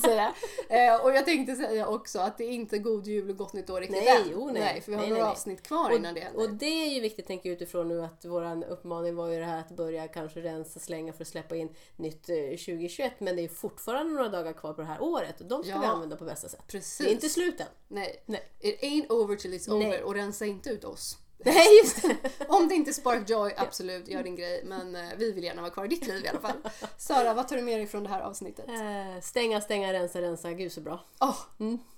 jag. 0.05 0.33
Eh, 0.69 1.01
och 1.05 1.13
jag 1.15 1.25
tänkte 1.25 1.55
säga 1.57 1.87
också 1.87 2.19
att 2.19 2.39
det 2.39 2.45
är 2.45 2.51
inte 2.51 2.79
god 2.79 3.07
jul 3.07 3.31
och 3.31 3.37
gott 3.37 3.53
nytt 3.53 3.71
år 3.71 3.81
riktigt 3.81 4.05
Nej, 4.05 4.17
än. 4.23 4.29
jo, 4.33 4.51
nej. 4.53 4.81
för 4.81 4.91
vi 4.91 4.97
har 4.97 5.03
Nej, 5.03 5.11
några 5.11 5.23
nej, 5.23 5.29
nej. 5.29 5.33
avsnitt 5.33 5.63
kvar 5.63 5.91
Och, 5.91 5.97
innan 5.97 6.15
det 6.15 6.21
händer. 6.21 6.41
och 6.43 6.51
det 6.51 6.67
är 6.87 6.89
ju 6.95 7.01
viktigt 7.01 7.27
tänker 7.27 7.49
jag 7.49 7.57
utifrån 7.57 7.89
nu 7.89 8.03
att 8.05 8.25
våran 8.25 8.65
uppmaning 8.65 9.15
var 9.17 9.29
ju 9.29 9.39
det 9.39 9.45
här 9.45 9.59
att 9.61 9.71
börja 9.71 10.09
kanske 10.09 10.41
rensa, 10.41 10.81
slänga 10.81 11.13
för 11.13 11.23
att 11.25 11.29
släppa 11.29 11.57
in 11.57 11.75
nytt 11.97 12.29
eh, 12.29 12.35
2021. 12.37 13.13
Men 13.21 13.37
det 13.37 13.45
är 13.45 13.49
fortfarande 13.49 14.13
några 14.13 14.29
dagar 14.29 14.53
kvar 14.53 14.73
på 14.73 14.81
det 14.81 14.87
här 14.87 15.03
året 15.03 15.41
och 15.41 15.47
de 15.47 15.63
ska 15.63 15.73
Ja. 15.73 15.81
vi 15.81 15.87
använda 15.87 16.17
på 16.17 16.25
bästa 16.25 16.49
sätt. 16.49 16.67
Precis. 16.67 16.99
Det 16.99 17.11
är 17.11 17.15
inte 17.15 17.29
slut 17.29 17.61
än. 17.61 17.67
Nej. 17.89 18.23
Nej. 18.27 18.49
It 18.61 18.81
ain't 18.83 19.13
over 19.13 19.37
till 19.37 19.53
it's 19.55 19.79
Nej. 19.79 19.87
over 19.89 20.03
och 20.03 20.15
rensa 20.15 20.45
inte 20.47 20.71
ut 20.71 20.85
oss. 20.85 21.17
Nej, 21.45 21.79
just 21.83 22.03
det. 22.03 22.17
Om 22.49 22.69
det 22.69 22.75
inte 22.75 22.91
är 22.91 22.93
Spark 22.93 23.31
Joy, 23.31 23.55
absolut, 23.57 24.09
gör 24.09 24.23
din 24.23 24.37
grej. 24.37 24.63
Men 24.65 24.97
eh, 24.97 25.09
vi 25.19 25.33
vill 25.33 25.45
gärna 25.45 25.63
vara 25.63 25.73
kvar 25.73 25.85
i 25.85 25.89
ditt 25.89 26.07
liv 26.07 26.25
i 26.25 26.29
alla 26.29 26.41
fall. 26.41 26.57
Sara, 26.99 27.35
vad 27.35 27.49
tar 27.49 27.57
du 27.57 27.63
med 27.63 27.79
dig 27.79 27.87
från 27.87 28.03
det 28.03 28.09
här 28.09 28.21
avsnittet? 28.21 28.69
Eh, 28.69 29.21
Stänga, 29.23 29.61
stänga, 29.61 29.93
rensa, 29.93 30.21
rensa. 30.23 30.53
Gud 30.53 30.73
så 30.73 30.81
bra. 30.81 31.05
Åh, 31.21 31.37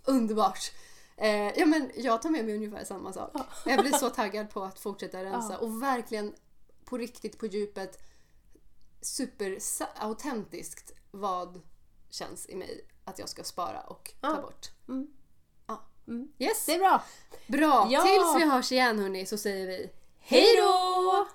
underbart! 0.05 0.73
Eh, 1.17 1.31
ja, 1.59 1.67
men 1.67 1.91
jag 1.95 2.23
tar 2.23 2.31
med 2.31 2.45
mig 2.45 2.55
ungefär 2.55 2.85
samma 2.85 3.13
sak. 3.13 3.33
Jag 3.67 3.81
blir 3.81 3.93
så 3.93 4.11
taggad 4.11 4.51
på 4.51 4.63
att 4.65 4.79
fortsätta 4.81 5.25
rensa 5.25 5.53
Ja. 5.53 5.59
och 5.59 5.83
verkligen 5.83 6.35
på 6.85 6.99
riktigt 6.99 7.39
på 7.39 7.47
djupet 7.47 7.99
super 9.01 9.57
sa- 9.61 9.89
autentiskt 9.97 10.93
vad 11.11 11.61
känns 12.11 12.47
i 12.49 12.57
mig 12.57 12.85
att 13.05 13.19
jag 13.19 13.29
ska 13.29 13.45
spara 13.45 13.81
och 13.81 14.13
ta 14.21 14.29
Ja. 14.29 14.41
bort. 14.43 14.71
Mm. 14.89 15.07
Mm. 16.09 16.29
Yes! 16.39 16.67
Det 16.67 16.75
är 16.75 16.79
bra. 16.79 17.03
Bra! 17.47 17.89
Ja. 17.91 18.03
Tills 18.03 18.37
vi 18.37 18.51
hörs 18.51 18.73
igen 18.73 18.99
hörni 18.99 19.27
så 19.27 19.39
säger 19.39 19.67
vi 19.67 19.91
Hej 20.21 20.57
då! 20.57 21.27